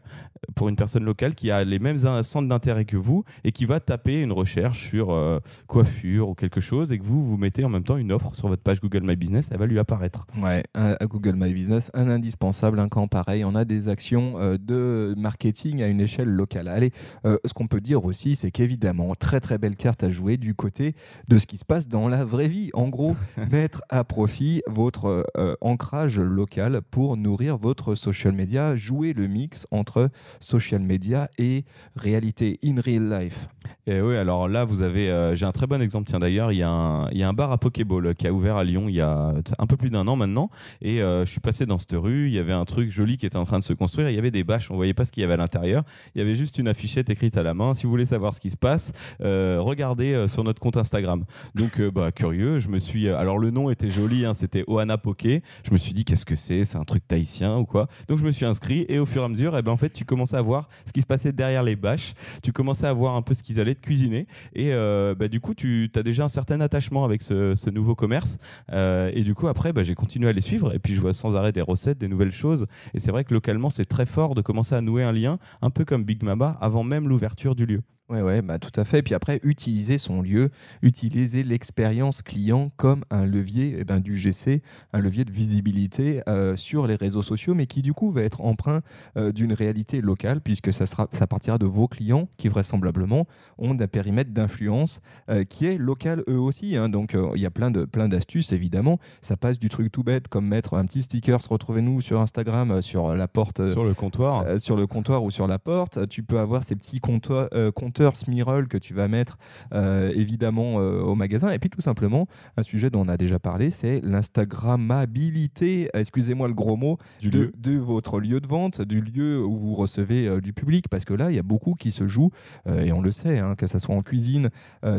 pour 0.55 0.69
une 0.69 0.75
personne 0.75 1.03
locale 1.03 1.35
qui 1.35 1.51
a 1.51 1.63
les 1.63 1.79
mêmes 1.79 1.97
centres 1.97 2.47
d'intérêt 2.47 2.85
que 2.85 2.97
vous 2.97 3.23
et 3.43 3.51
qui 3.51 3.65
va 3.65 3.79
taper 3.79 4.21
une 4.21 4.31
recherche 4.31 4.89
sur 4.89 5.41
coiffure 5.67 6.29
ou 6.29 6.35
quelque 6.35 6.61
chose 6.61 6.91
et 6.91 6.97
que 6.97 7.03
vous, 7.03 7.23
vous 7.23 7.37
mettez 7.37 7.63
en 7.63 7.69
même 7.69 7.83
temps 7.83 7.97
une 7.97 8.11
offre 8.11 8.35
sur 8.35 8.47
votre 8.47 8.63
page 8.63 8.81
Google 8.81 9.03
My 9.03 9.15
Business, 9.15 9.49
elle 9.51 9.59
va 9.59 9.65
lui 9.65 9.79
apparaître. 9.79 10.25
Ouais, 10.41 10.63
à 10.73 11.05
Google 11.05 11.35
My 11.35 11.53
Business, 11.53 11.91
un 11.93 12.09
indispensable, 12.09 12.79
un 12.79 12.89
camp 12.89 13.07
pareil. 13.07 13.43
On 13.45 13.55
a 13.55 13.65
des 13.65 13.87
actions 13.87 14.39
euh, 14.39 14.57
de 14.57 15.13
marketing 15.17 15.81
à 15.81 15.87
une 15.87 16.01
échelle 16.01 16.29
locale. 16.29 16.67
Allez, 16.67 16.91
euh, 17.25 17.37
ce 17.45 17.53
qu'on 17.53 17.67
peut 17.67 17.81
dire 17.81 18.05
aussi, 18.05 18.35
c'est 18.35 18.51
qu'évidemment, 18.51 18.70
très 19.19 19.39
très 19.39 19.57
belle 19.57 19.75
carte 19.75 20.03
à 20.03 20.09
jouer 20.09 20.37
du 20.37 20.53
côté 20.53 20.95
de 21.27 21.37
ce 21.37 21.47
qui 21.47 21.57
se 21.57 21.65
passe 21.65 21.87
dans 21.87 22.07
la 22.07 22.25
vraie 22.25 22.47
vie. 22.47 22.69
En 22.73 22.89
gros, 22.89 23.15
mettre 23.51 23.81
à 23.89 24.03
profit 24.03 24.61
votre 24.67 25.25
euh, 25.37 25.55
ancrage 25.61 26.19
local 26.19 26.81
pour 26.91 27.17
nourrir 27.17 27.57
votre 27.57 27.95
social 27.95 28.33
media, 28.33 28.75
jouer 28.75 29.13
le 29.13 29.27
mix 29.27 29.67
entre 29.71 30.09
social 30.39 30.81
media 30.81 31.29
et 31.37 31.65
réalité 31.95 32.59
in 32.63 32.79
real 32.79 33.09
life. 33.09 33.47
Et 33.87 34.01
oui, 34.01 34.15
alors 34.15 34.47
là, 34.47 34.63
vous 34.63 34.81
avez, 34.81 35.33
j'ai 35.35 35.45
un 35.45 35.51
très 35.51 35.67
bon 35.67 35.81
exemple. 35.81 36.07
Tiens, 36.07 36.19
d'ailleurs, 36.19 36.51
il 36.51 36.59
y, 36.59 36.63
a 36.63 36.69
un, 36.69 37.09
il 37.09 37.17
y 37.17 37.23
a 37.23 37.27
un 37.27 37.33
bar 37.33 37.51
à 37.51 37.57
Pokéball 37.57 38.15
qui 38.15 38.27
a 38.27 38.33
ouvert 38.33 38.57
à 38.57 38.63
Lyon 38.63 38.89
il 38.91 38.95
y 38.95 39.01
a 39.01 39.33
un 39.57 39.67
peu 39.67 39.77
plus 39.77 39.89
d'un 39.89 40.07
an 40.07 40.15
maintenant. 40.15 40.49
Et 40.81 41.01
euh, 41.01 41.25
je 41.25 41.31
suis 41.31 41.39
passé 41.39 41.65
dans 41.65 41.77
cette 41.77 41.93
rue, 41.93 42.27
il 42.27 42.33
y 42.33 42.39
avait 42.39 42.53
un 42.53 42.65
truc 42.65 42.91
joli 42.91 43.17
qui 43.17 43.25
était 43.25 43.37
en 43.37 43.45
train 43.45 43.59
de 43.59 43.63
se 43.63 43.73
construire, 43.73 44.09
il 44.09 44.15
y 44.15 44.19
avait 44.19 44.31
des 44.31 44.43
bâches, 44.43 44.69
on 44.71 44.75
voyait 44.75 44.93
pas 44.93 45.05
ce 45.05 45.11
qu'il 45.11 45.21
y 45.21 45.23
avait 45.23 45.33
à 45.33 45.37
l'intérieur, 45.37 45.83
il 46.15 46.19
y 46.19 46.21
avait 46.21 46.35
juste 46.35 46.57
une 46.57 46.67
affichette 46.67 47.09
écrite 47.09 47.37
à 47.37 47.43
la 47.43 47.53
main. 47.53 47.73
Si 47.73 47.83
vous 47.83 47.89
voulez 47.89 48.05
savoir 48.05 48.33
ce 48.33 48.39
qui 48.39 48.49
se 48.49 48.57
passe, 48.61 48.93
euh, 49.21 49.57
regardez 49.59 50.13
euh, 50.13 50.27
sur 50.29 50.45
notre 50.45 50.61
compte 50.61 50.77
Instagram. 50.77 51.25
Donc, 51.55 51.81
bah, 51.81 52.11
curieux, 52.13 52.59
je 52.59 52.69
me 52.69 52.79
suis. 52.79 53.09
Alors, 53.09 53.37
le 53.37 53.51
nom 53.51 53.69
était 53.69 53.89
joli, 53.89 54.25
hein, 54.25 54.33
c'était 54.33 54.63
Ohana 54.67 54.97
Poké. 54.97 55.41
Je 55.65 55.73
me 55.73 55.77
suis 55.77 55.93
dit, 55.93 56.05
qu'est-ce 56.05 56.25
que 56.25 56.37
c'est? 56.37 56.63
C'est 56.63 56.77
un 56.77 56.83
truc 56.83 57.05
tahitien 57.07 57.57
ou 57.57 57.65
quoi? 57.65 57.87
Donc, 58.07 58.19
je 58.19 58.23
me 58.23 58.31
suis 58.31 58.45
inscrit 58.45 58.85
et 58.87 58.99
au 58.99 59.05
fur 59.05 59.23
et 59.23 59.25
à 59.25 59.27
mesure, 59.27 59.57
eh 59.57 59.61
ben, 59.61 59.71
en 59.71 59.77
fait, 59.77 59.89
tu 59.89 60.05
commençais 60.05 60.37
à 60.37 60.41
voir 60.41 60.69
ce 60.85 60.93
qui 60.93 61.01
se 61.01 61.07
passait 61.07 61.33
derrière 61.33 61.63
les 61.63 61.75
bâches, 61.75 62.13
tu 62.43 62.53
commençais 62.53 62.85
à 62.85 62.93
voir 62.93 63.15
un 63.15 63.21
peu 63.21 63.33
ce 63.33 63.43
qu'ils 63.43 63.59
allaient 63.59 63.75
te 63.75 63.81
cuisiner 63.81 64.27
et 64.53 64.71
bah, 65.17 65.27
du 65.27 65.39
coup, 65.39 65.55
tu 65.55 65.89
as 65.95 66.03
déjà 66.03 66.23
un 66.23 66.29
certain 66.29 66.61
attachement 66.61 67.03
avec 67.03 67.21
ce, 67.21 67.69
nouveau 67.69 67.95
commerce. 67.95 68.37
et 68.71 69.23
du 69.23 69.33
coup, 69.33 69.47
après, 69.47 69.73
bah, 69.73 69.83
j'ai 69.83 69.95
continué 69.95 70.29
à 70.29 70.33
les 70.33 70.41
suivre 70.41 70.73
et 70.73 70.79
puis 70.79 70.93
je 70.93 71.01
vois 71.01 71.13
sans 71.13 71.35
arrêt 71.35 71.51
des 71.51 71.61
recettes, 71.61 71.97
des 71.97 72.07
nouvelles 72.07 72.31
choses. 72.31 72.67
Et 72.93 72.99
c'est 72.99 73.11
vrai 73.11 73.23
que 73.23 73.33
localement, 73.33 73.69
c'est 73.69 73.85
très 73.85 74.05
fort 74.05 74.35
de 74.35 74.41
commencer 74.41 74.75
à 74.75 74.81
nouer 74.81 75.03
un 75.03 75.11
lien, 75.11 75.39
un 75.61 75.69
peu 75.69 75.85
comme 75.85 76.03
Big 76.03 76.23
Mama, 76.23 76.57
avant 76.61 76.83
même 76.83 77.07
l'ouverture 77.07 77.55
du 77.55 77.65
lieu. 77.65 77.81
Oui, 78.11 78.19
ouais, 78.19 78.41
bah, 78.41 78.59
tout 78.59 78.77
à 78.77 78.83
fait. 78.83 78.99
Et 78.99 79.03
puis 79.03 79.15
après, 79.15 79.39
utiliser 79.41 79.97
son 79.97 80.21
lieu, 80.21 80.49
utiliser 80.81 81.43
l'expérience 81.43 82.21
client 82.21 82.69
comme 82.75 83.05
un 83.09 83.25
levier 83.25 83.77
eh 83.79 83.83
ben, 83.85 84.01
du 84.01 84.17
GC, 84.17 84.61
un 84.91 84.99
levier 84.99 85.23
de 85.23 85.31
visibilité 85.31 86.21
euh, 86.27 86.57
sur 86.57 86.87
les 86.87 86.95
réseaux 86.95 87.21
sociaux, 87.21 87.53
mais 87.53 87.67
qui 87.67 87.81
du 87.81 87.93
coup 87.93 88.11
va 88.11 88.23
être 88.23 88.41
emprunt 88.41 88.81
euh, 89.17 89.31
d'une 89.31 89.53
réalité 89.53 90.01
locale, 90.01 90.41
puisque 90.41 90.73
ça, 90.73 90.85
sera, 90.87 91.07
ça 91.13 91.25
partira 91.25 91.57
de 91.57 91.65
vos 91.65 91.87
clients 91.87 92.27
qui 92.35 92.49
vraisemblablement 92.49 93.27
ont 93.57 93.79
un 93.79 93.87
périmètre 93.87 94.31
d'influence 94.31 94.99
euh, 95.29 95.45
qui 95.45 95.67
est 95.67 95.77
local 95.77 96.25
eux 96.27 96.37
aussi. 96.37 96.75
Hein. 96.75 96.89
Donc 96.89 97.15
il 97.35 97.41
y 97.41 97.45
a 97.45 97.51
plein, 97.51 97.71
de, 97.71 97.85
plein 97.85 98.09
d'astuces, 98.09 98.51
évidemment. 98.51 98.99
Ça 99.21 99.37
passe 99.37 99.57
du 99.57 99.69
truc 99.69 99.89
tout 99.89 100.03
bête 100.03 100.27
comme 100.27 100.45
mettre 100.45 100.73
un 100.73 100.85
petit 100.85 101.03
sticker, 101.03 101.39
retrouvez-nous 101.49 102.01
sur 102.01 102.19
Instagram, 102.19 102.81
sur 102.81 103.15
la 103.15 103.29
porte. 103.29 103.69
sur 103.69 103.85
le 103.85 103.93
comptoir. 103.93 104.59
sur 104.59 104.75
le 104.75 104.85
comptoir 104.85 105.23
ou 105.23 105.31
sur 105.31 105.47
la 105.47 105.59
porte. 105.59 106.09
Tu 106.09 106.23
peux 106.23 106.39
avoir 106.39 106.65
ces 106.65 106.75
petits 106.75 106.99
comptoirs, 106.99 107.47
compteurs 107.73 108.00
Smirol 108.13 108.67
que 108.67 108.77
tu 108.77 108.93
vas 108.93 109.07
mettre 109.07 109.37
euh, 109.73 110.11
évidemment 110.15 110.79
euh, 110.79 111.01
au 111.01 111.15
magasin. 111.15 111.51
Et 111.51 111.59
puis 111.59 111.69
tout 111.69 111.81
simplement, 111.81 112.27
un 112.57 112.63
sujet 112.63 112.89
dont 112.89 113.01
on 113.01 113.07
a 113.07 113.17
déjà 113.17 113.39
parlé, 113.39 113.71
c'est 113.71 114.01
l'Instagrammabilité, 114.03 115.89
excusez-moi 115.93 116.47
le 116.47 116.53
gros 116.53 116.75
mot, 116.75 116.97
de, 117.21 117.51
de, 117.57 117.77
votre 117.77 118.19
lieu 118.19 118.39
de 118.39 118.47
vente, 118.47 118.81
du 118.81 119.01
lieu 119.01 119.43
où 119.43 119.55
vous 119.55 119.73
recevez 119.73 120.27
euh, 120.27 120.41
du 120.41 120.53
public. 120.53 120.87
Parce 120.89 121.05
que 121.05 121.13
là, 121.13 121.31
il 121.31 121.35
y 121.35 121.39
a 121.39 121.43
beaucoup 121.43 121.73
qui 121.73 121.91
se 121.91 122.07
jouent, 122.07 122.31
et 122.67 122.91
on 122.91 123.01
le 123.01 123.11
sait, 123.11 123.39
hein, 123.39 123.55
que 123.55 123.67
ce 123.67 123.79
soit 123.79 123.95
en 123.95 124.01
cuisine, 124.01 124.49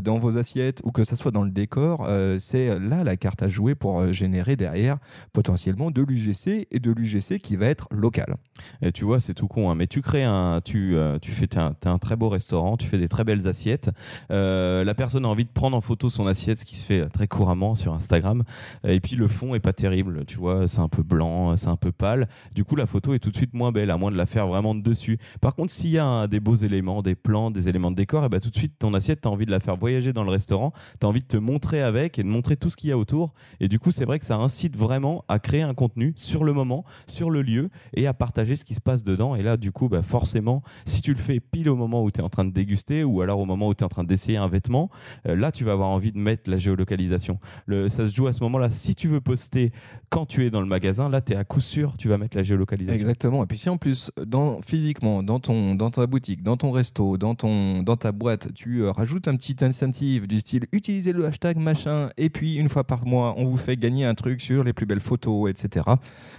dans 0.03 0.19
vos 0.19 0.37
assiettes 0.37 0.81
ou 0.85 0.91
que 0.91 1.05
ce 1.05 1.17
soit 1.17 1.31
dans 1.31 1.43
le 1.43 1.51
décor, 1.51 2.09
c'est 2.39 2.79
là 2.79 3.05
la 3.05 3.17
carte 3.17 3.43
à 3.43 3.49
jouer 3.49 3.75
pour 3.75 4.13
générer 4.13 4.57
derrière 4.57 4.99
potentiellement 5.33 5.91
de 5.91 6.03
l'UGC 6.03 6.67
et 6.71 6.79
de 6.79 6.91
l'UGC 6.93 7.39
qui 7.39 7.57
va 7.57 7.67
être 7.67 7.89
local. 7.91 8.37
Et 8.83 8.93
tu 8.93 9.05
vois, 9.05 9.21
c'est 9.21 9.35
tout 9.35 9.49
con, 9.49 9.71
hein, 9.71 9.75
mais 9.75 9.87
tu 9.87 10.03
crées 10.03 10.25
un, 10.25 10.61
tu, 10.65 10.97
tu 11.21 11.31
fais, 11.31 11.59
un, 11.59 11.75
un 11.85 11.99
très 11.99 12.17
beau 12.17 12.29
restaurant, 12.29 12.77
tu 12.77 12.87
des 12.97 13.09
très 13.09 13.25
belles 13.25 13.49
assiettes. 13.49 13.91
Euh, 14.31 14.85
la 14.85 14.95
personne 14.95 15.25
a 15.25 15.29
envie 15.29 15.45
de 15.45 15.51
prendre 15.51 15.77
en 15.77 15.81
photo 15.81 16.09
son 16.09 16.27
assiette, 16.27 16.59
ce 16.59 16.65
qui 16.65 16.77
se 16.77 16.85
fait 16.85 17.09
très 17.09 17.27
couramment 17.27 17.75
sur 17.75 17.95
Instagram. 17.95 18.43
Et 18.85 19.01
puis 19.01 19.17
le 19.17 19.29
fond 19.29 19.55
est 19.55 19.61
pas 19.61 19.73
terrible, 19.73 20.25
tu 20.27 20.39
vois, 20.39 20.69
c'est 20.69 20.81
un 20.81 20.89
peu 20.89 21.03
blanc, 21.03 21.57
c'est 21.57 21.69
un 21.69 21.77
peu 21.77 21.93
pâle. 21.93 22.29
Du 22.55 22.65
coup, 22.65 22.77
la 22.77 22.87
photo 22.87 23.15
est 23.15 23.19
tout 23.19 23.31
de 23.31 23.37
suite 23.37 23.55
moins 23.55 23.73
belle, 23.73 23.91
à 23.91 23.97
moins 23.97 24.11
de 24.11 24.17
la 24.17 24.27
faire 24.27 24.47
vraiment 24.47 24.75
de 24.75 24.83
dessus. 24.83 25.19
Par 25.41 25.55
contre, 25.55 25.73
s'il 25.73 25.91
y 25.91 25.99
a 25.99 26.27
des 26.27 26.41
beaux 26.41 26.57
éléments, 26.57 27.03
des 27.03 27.15
plans, 27.15 27.51
des 27.51 27.69
éléments 27.69 27.91
de 27.91 27.97
décor, 27.97 28.25
et 28.25 28.29
bah, 28.29 28.41
tout 28.41 28.51
de 28.51 28.57
suite, 28.57 28.75
ton 28.79 28.95
assiette, 28.95 29.21
tu 29.23 29.29
as 29.29 29.31
envie 29.31 29.47
de 29.47 29.51
la 29.51 29.61
faire 29.61 29.77
voyager 29.77 30.13
dans 30.13 30.25
le 30.25 30.31
restaurant, 30.31 30.73
tu 31.01 31.07
as 31.07 31.09
envie 31.09 31.21
de 31.21 31.27
te 31.27 31.37
montrer 31.37 31.83
avec 31.83 32.19
et 32.19 32.23
de 32.23 32.29
montrer 32.29 32.57
tout 32.57 32.71
ce 32.71 32.77
qu'il 32.77 32.91
y 32.91 32.93
a 32.93 32.99
autour. 32.99 33.35
Et 33.61 33.69
du 33.69 33.79
coup, 33.79 33.91
c'est 33.91 34.05
vrai 34.05 34.19
que 34.19 34.25
ça 34.25 34.37
incite 34.37 34.77
vraiment 34.77 35.25
à 35.29 35.39
créer 35.39 35.63
un 35.63 35.75
contenu 35.75 36.13
sur 36.17 36.45
le 36.45 36.53
moment, 36.53 36.85
sur 37.07 37.31
le 37.31 37.43
lieu 37.43 37.71
et 37.95 38.07
à 38.07 38.15
partager 38.15 38.57
ce 38.57 38.65
qui 38.65 38.75
se 38.75 38.81
passe 38.81 39.05
dedans. 39.05 39.35
Et 39.35 39.43
là, 39.43 39.57
du 39.57 39.73
coup, 39.73 39.89
bah, 39.89 40.03
forcément, 40.03 40.63
si 40.85 41.03
tu 41.03 41.13
le 41.13 41.19
fais 41.19 41.41
pile 41.41 41.69
au 41.69 41.77
moment 41.77 42.03
où 42.03 42.11
tu 42.11 42.21
es 42.21 42.23
en 42.23 42.29
train 42.29 42.45
de 42.45 42.53
déguster, 42.53 42.82
ou 42.91 43.21
alors 43.21 43.39
au 43.39 43.45
moment 43.45 43.69
où 43.69 43.75
tu 43.75 43.83
es 43.83 43.85
en 43.85 43.89
train 43.89 44.05
d'essayer 44.05 44.39
un 44.39 44.49
vêtement, 44.49 44.91
euh, 45.27 45.37
là 45.37 45.53
tu 45.53 45.65
vas 45.65 45.73
avoir 45.73 45.89
envie 45.89 46.13
de 46.13 46.19
mettre 46.19 46.51
la 46.51 46.57
géolocalisation. 46.57 47.39
Ça 47.69 48.09
se 48.09 48.15
joue 48.15 48.27
à 48.27 48.33
ce 48.33 48.43
moment-là. 48.45 48.71
Si 48.71 48.95
tu 48.95 49.09
veux 49.09 49.21
poster 49.21 49.73
quand 50.11 50.27
tu 50.27 50.45
es 50.45 50.51
dans 50.51 50.61
le 50.61 50.67
magasin, 50.67 51.09
là 51.09 51.21
tu 51.21 51.33
es 51.33 51.37
à 51.37 51.45
coup 51.45 51.61
sûr, 51.61 51.97
tu 51.97 52.09
vas 52.09 52.19
mettre 52.19 52.37
la 52.37 52.43
géolocalisation. 52.43 53.01
Exactement. 53.01 53.45
Et 53.45 53.47
puis 53.47 53.59
si 53.59 53.69
en 53.69 53.77
plus, 53.77 54.11
dans, 54.27 54.61
physiquement, 54.63 55.23
dans, 55.23 55.41
ton, 55.41 55.75
dans 55.75 55.91
ta 55.91 56.07
boutique, 56.07 56.43
dans 56.43 56.57
ton 56.57 56.71
resto, 56.71 57.17
dans, 57.17 57.35
ton, 57.35 57.83
dans 57.83 57.97
ta 57.97 58.13
boîte, 58.13 58.53
tu 58.55 58.83
euh, 58.83 58.91
rajoutes 58.91 59.29
un 59.29 59.37
petit 59.37 59.57
incentive 59.65 60.27
du 60.27 60.41
style 60.41 60.67
utilisez 60.73 61.13
le 61.13 61.25
hashtag 61.27 61.59
machin, 61.59 62.11
et 62.17 62.31
puis 62.31 62.55
une 62.55 62.69
fois 62.69 62.85
par 62.85 63.07
mois, 63.07 63.35
on 63.37 63.45
vous 63.45 63.57
fait 63.57 63.77
gagner 63.77 64.05
un 64.05 64.15
truc 64.15 64.41
sur 64.41 64.65
les 64.65 64.73
plus 64.73 64.87
belles 64.87 65.01
photos, 65.01 65.51
etc. 65.51 65.87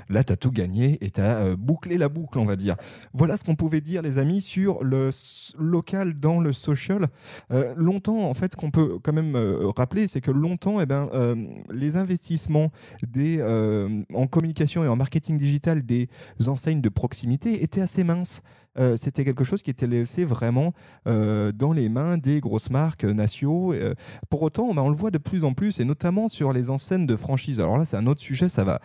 Là, 0.10 0.24
tu 0.24 0.34
as 0.34 0.36
tout 0.36 0.52
gagné 0.52 0.98
et 1.02 1.10
tu 1.10 1.22
as 1.22 1.38
euh, 1.38 1.56
bouclé 1.56 1.98
la 1.98 2.10
boucle, 2.10 2.40
on 2.40 2.46
va 2.46 2.56
dire. 2.56 2.76
Voilà 3.14 3.38
ce 3.38 3.44
qu'on 3.44 3.56
pouvait 3.56 3.82
dire, 3.82 4.02
les 4.02 4.18
amis, 4.18 4.42
sur 4.42 4.84
le 4.84 5.12
local 5.58 6.20
dans 6.24 6.40
le 6.40 6.54
social. 6.54 7.08
Euh, 7.52 7.74
longtemps, 7.76 8.30
en 8.30 8.34
fait, 8.34 8.54
ce 8.54 8.58
qu'on 8.58 8.72
peut 8.72 8.98
quand 9.04 9.14
même 9.14 9.36
euh, 9.36 9.68
rappeler, 9.76 10.08
c'est 10.08 10.22
que 10.22 10.32
longtemps, 10.32 10.80
eh 10.80 10.86
ben, 10.86 11.10
euh, 11.14 11.36
les 11.70 11.98
investissements 11.98 12.72
en 14.14 14.28
communication 14.28 14.84
et 14.84 14.88
en 14.88 14.96
marketing 14.96 15.38
digital 15.38 15.86
des 15.86 16.08
enseignes 16.48 16.82
de 16.82 16.90
proximité 16.90 17.64
étaient 17.64 17.82
assez 17.82 18.04
minces. 18.04 18.42
Euh, 18.80 18.96
c'était 18.98 19.24
quelque 19.24 19.44
chose 19.44 19.62
qui 19.62 19.70
était 19.70 19.88
laissé 19.88 20.26
vraiment 20.26 20.74
euh, 21.08 21.52
dans 21.52 21.74
les 21.74 21.90
mains 21.90 22.18
des 22.18 22.40
grosses 22.40 22.70
marques 22.70 23.04
euh, 23.04 23.14
nationaux. 23.14 23.74
pour 24.30 24.42
autant, 24.42 24.74
bah, 24.74 24.84
on 24.84 24.90
le 24.90 24.96
voit 24.96 25.12
de 25.12 25.18
plus 25.18 25.44
en 25.44 25.54
plus, 25.54 25.80
et 25.80 25.86
notamment 25.86 26.28
sur 26.28 26.54
les 26.54 26.70
enseignes 26.70 27.06
de 27.06 27.16
franchise. 27.16 27.60
Alors 27.60 27.78
là, 27.78 27.86
c'est 27.86 27.98
un 27.98 28.08
autre 28.08 28.22
sujet, 28.22 28.50
ça 28.50 28.64
va, 28.64 28.80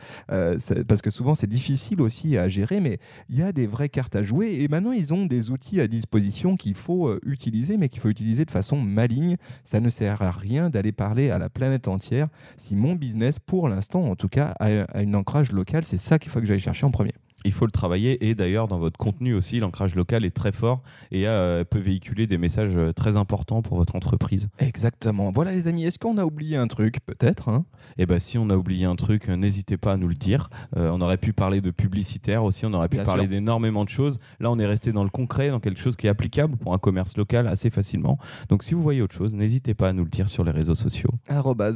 parce 0.87 1.03
que 1.03 1.11
souvent 1.11 1.35
c'est 1.35 1.47
difficile 1.47 2.01
aussi 2.01 2.37
à 2.37 2.49
gérer, 2.49 2.81
mais 2.81 2.99
il 3.29 3.37
y 3.37 3.43
a 3.43 3.53
des 3.53 3.67
vraies 3.67 3.89
cartes 3.89 4.17
à 4.17 4.23
jouer, 4.23 4.59
et 4.61 4.69
maintenant 4.69 4.93
ils 4.93 5.13
ont 5.13 5.27
des 5.27 5.51
outils 5.51 5.81
à 5.81 5.87
disposition 5.87 6.57
qu'il 6.57 6.75
faut 6.75 7.19
utiliser, 7.25 7.77
mais 7.77 7.89
qu'il 7.89 8.01
faut 8.01 8.09
utiliser 8.09 8.45
de 8.45 8.51
façon 8.51 8.81
maligne. 8.81 9.37
Ça 9.65 9.81
ne 9.81 9.91
sert 9.91 10.23
à 10.23 10.31
rien 10.31 10.71
d'aller 10.71 10.93
parler 10.93 11.31
à 11.31 11.39
la 11.39 11.49
planète 11.49 11.89
entière 11.89 12.29
si 12.57 12.75
mon 12.75 12.95
business, 12.95 13.39
pour 13.39 13.69
l'instant 13.69 14.05
en 14.05 14.17
tout 14.17 14.29
cas, 14.29 14.55
a, 14.61 14.87
un 14.99 15.15
ancrage 15.15 15.53
local. 15.53 15.85
C'est 15.85 15.99
ça 15.99 16.19
qu'il 16.19 16.31
faut 16.31 16.41
que 16.41 16.47
j'aille 16.47 16.61
chercher 16.61 16.87
en 16.87 16.91
premier. 16.91 17.13
Il 17.45 17.53
faut 17.53 17.67
le 17.67 17.71
travailler 17.71 18.29
et 18.29 18.35
d'ailleurs 18.35 18.67
dans 18.67 18.79
votre 18.79 18.99
contenu 18.99 19.35
aussi, 19.35 19.61
l'ancrage 19.61 19.95
local 19.95 20.25
est 20.25 20.35
très 20.35 20.51
fort 20.51 20.83
et 21.13 21.29
euh, 21.29 21.65
peut 21.65 21.79
véhiculer 21.79 22.27
des 22.27 22.39
messages 22.39 22.77
euh, 22.77 22.93
très 22.93 23.17
importants 23.17 23.63
pour 23.63 23.77
votre 23.77 23.95
entreprise. 23.95 24.49
Exactement. 24.59 25.31
Voilà 25.33 25.53
les 25.53 25.69
amis, 25.69 25.85
est-ce 25.85 25.99
qu'on 25.99 26.19
a 26.19 26.25
oublié 26.25 26.57
un 26.57 26.67
truc? 26.67 26.99
Peut-être 27.07 27.49
hein 27.49 27.65
Eh 27.97 28.07
bien 28.07 28.19
si 28.19 28.39
on 28.39 28.51
a 28.51 28.57
oublié 28.57 28.87
un 28.87 28.97
truc, 28.97 29.29
euh, 29.29 29.37
n'hésitez 29.37 29.77
pas 29.77 29.93
à 29.93 29.97
nous 29.97 30.09
le 30.09 30.15
dire. 30.15 30.51
Euh, 30.77 30.91
on 30.93 31.01
aurait 31.01 31.17
pu 31.17 31.33
parler 31.33 31.61
de 31.61 31.71
publicitaire 31.71 32.43
aussi, 32.43 32.67
on 32.67 32.73
aurait 32.73 32.89
pu 32.89 32.97
Bien 32.97 33.05
parler 33.05 33.29
d'énormément 33.29 33.85
de 33.85 33.89
choses. 33.89 34.19
Là 34.41 34.51
on 34.51 34.59
est 34.59 34.67
resté 34.67 34.93
dans 34.93 35.05
le 35.05 35.11
concret, 35.11 35.51
dans 35.51 35.61
quelque 35.61 35.81
chose 35.81 35.97
qui 35.97 36.07
est 36.07 36.11
applicable 36.11 36.57
pour 36.57 36.75
un 36.75 36.79
commerce 36.79 37.17
local 37.17 37.47
assez 37.47 37.71
facilement. 37.71 38.19
Donc 38.49 38.65
si 38.65 38.75
vous 38.75 38.83
voyez 38.83 39.01
autre 39.01 39.15
chose, 39.15 39.37
n'hésitez 39.37 39.75
pas 39.75 39.91
à 39.91 39.93
nous 39.93 40.05
le 40.05 40.11
dire 40.11 40.29
sur 40.29 40.43
les 40.43 40.53
réseaux 40.53 40.75
sociaux. 40.75 41.11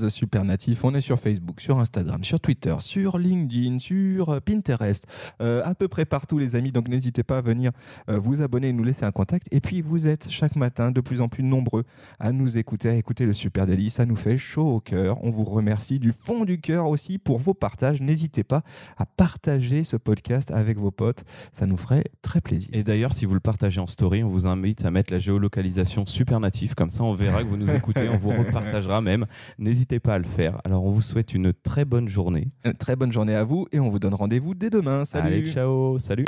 Supernatif, 0.08 0.84
on 0.84 0.94
est 0.94 1.00
sur 1.00 1.20
Facebook, 1.20 1.60
sur 1.60 1.78
Instagram, 1.78 2.24
sur 2.24 2.40
Twitter, 2.40 2.74
sur 2.80 3.18
LinkedIn, 3.18 3.78
sur 3.78 4.40
Pinterest, 4.40 5.06
euh, 5.40 5.51
à 5.64 5.74
peu 5.74 5.88
près 5.88 6.04
partout 6.04 6.38
les 6.38 6.56
amis, 6.56 6.72
donc 6.72 6.88
n'hésitez 6.88 7.22
pas 7.22 7.38
à 7.38 7.40
venir 7.42 7.72
euh, 8.08 8.18
vous 8.18 8.42
abonner 8.42 8.68
et 8.68 8.72
nous 8.72 8.84
laisser 8.84 9.04
un 9.04 9.12
contact. 9.12 9.48
Et 9.50 9.60
puis 9.60 9.82
vous 9.82 10.06
êtes 10.06 10.30
chaque 10.30 10.56
matin 10.56 10.90
de 10.90 11.00
plus 11.00 11.20
en 11.20 11.28
plus 11.28 11.42
nombreux 11.42 11.84
à 12.18 12.32
nous 12.32 12.56
écouter, 12.58 12.88
à 12.88 12.94
écouter 12.94 13.26
le 13.26 13.32
Super 13.32 13.66
Daily, 13.66 13.90
ça 13.90 14.06
nous 14.06 14.16
fait 14.16 14.38
chaud 14.38 14.68
au 14.68 14.80
cœur. 14.80 15.22
On 15.24 15.30
vous 15.30 15.44
remercie 15.44 15.98
du 15.98 16.12
fond 16.12 16.44
du 16.44 16.60
cœur 16.60 16.86
aussi 16.86 17.18
pour 17.18 17.38
vos 17.38 17.54
partages. 17.54 18.00
N'hésitez 18.00 18.44
pas 18.44 18.62
à 18.96 19.06
partager 19.06 19.84
ce 19.84 19.96
podcast 19.96 20.50
avec 20.50 20.78
vos 20.78 20.90
potes, 20.90 21.24
ça 21.52 21.66
nous 21.66 21.76
ferait 21.76 22.04
très 22.22 22.40
plaisir. 22.40 22.70
Et 22.72 22.84
d'ailleurs, 22.84 23.12
si 23.12 23.24
vous 23.24 23.34
le 23.34 23.40
partagez 23.40 23.80
en 23.80 23.86
story, 23.86 24.22
on 24.22 24.28
vous 24.28 24.46
invite 24.46 24.84
à 24.84 24.90
mettre 24.90 25.12
la 25.12 25.18
géolocalisation 25.18 26.06
super 26.06 26.40
natif. 26.40 26.74
Comme 26.74 26.90
ça, 26.90 27.02
on 27.04 27.14
verra 27.14 27.42
que 27.42 27.48
vous 27.48 27.56
nous 27.56 27.70
écoutez, 27.70 28.08
on 28.08 28.16
vous 28.18 28.30
repartagera 28.30 29.00
même. 29.00 29.26
N'hésitez 29.58 30.00
pas 30.00 30.14
à 30.14 30.18
le 30.18 30.24
faire. 30.24 30.60
Alors, 30.64 30.84
on 30.84 30.90
vous 30.90 31.02
souhaite 31.02 31.34
une 31.34 31.52
très 31.52 31.84
bonne 31.84 32.08
journée. 32.08 32.48
Euh, 32.66 32.72
Très 32.78 32.96
bonne 32.96 33.12
journée 33.12 33.34
à 33.34 33.44
vous 33.44 33.66
et 33.70 33.80
on 33.80 33.90
vous 33.90 33.98
donne 33.98 34.14
rendez-vous 34.14 34.54
dès 34.54 34.70
demain. 34.70 35.04
Salut 35.04 35.41
Ciao, 35.46 35.98
salut. 35.98 36.26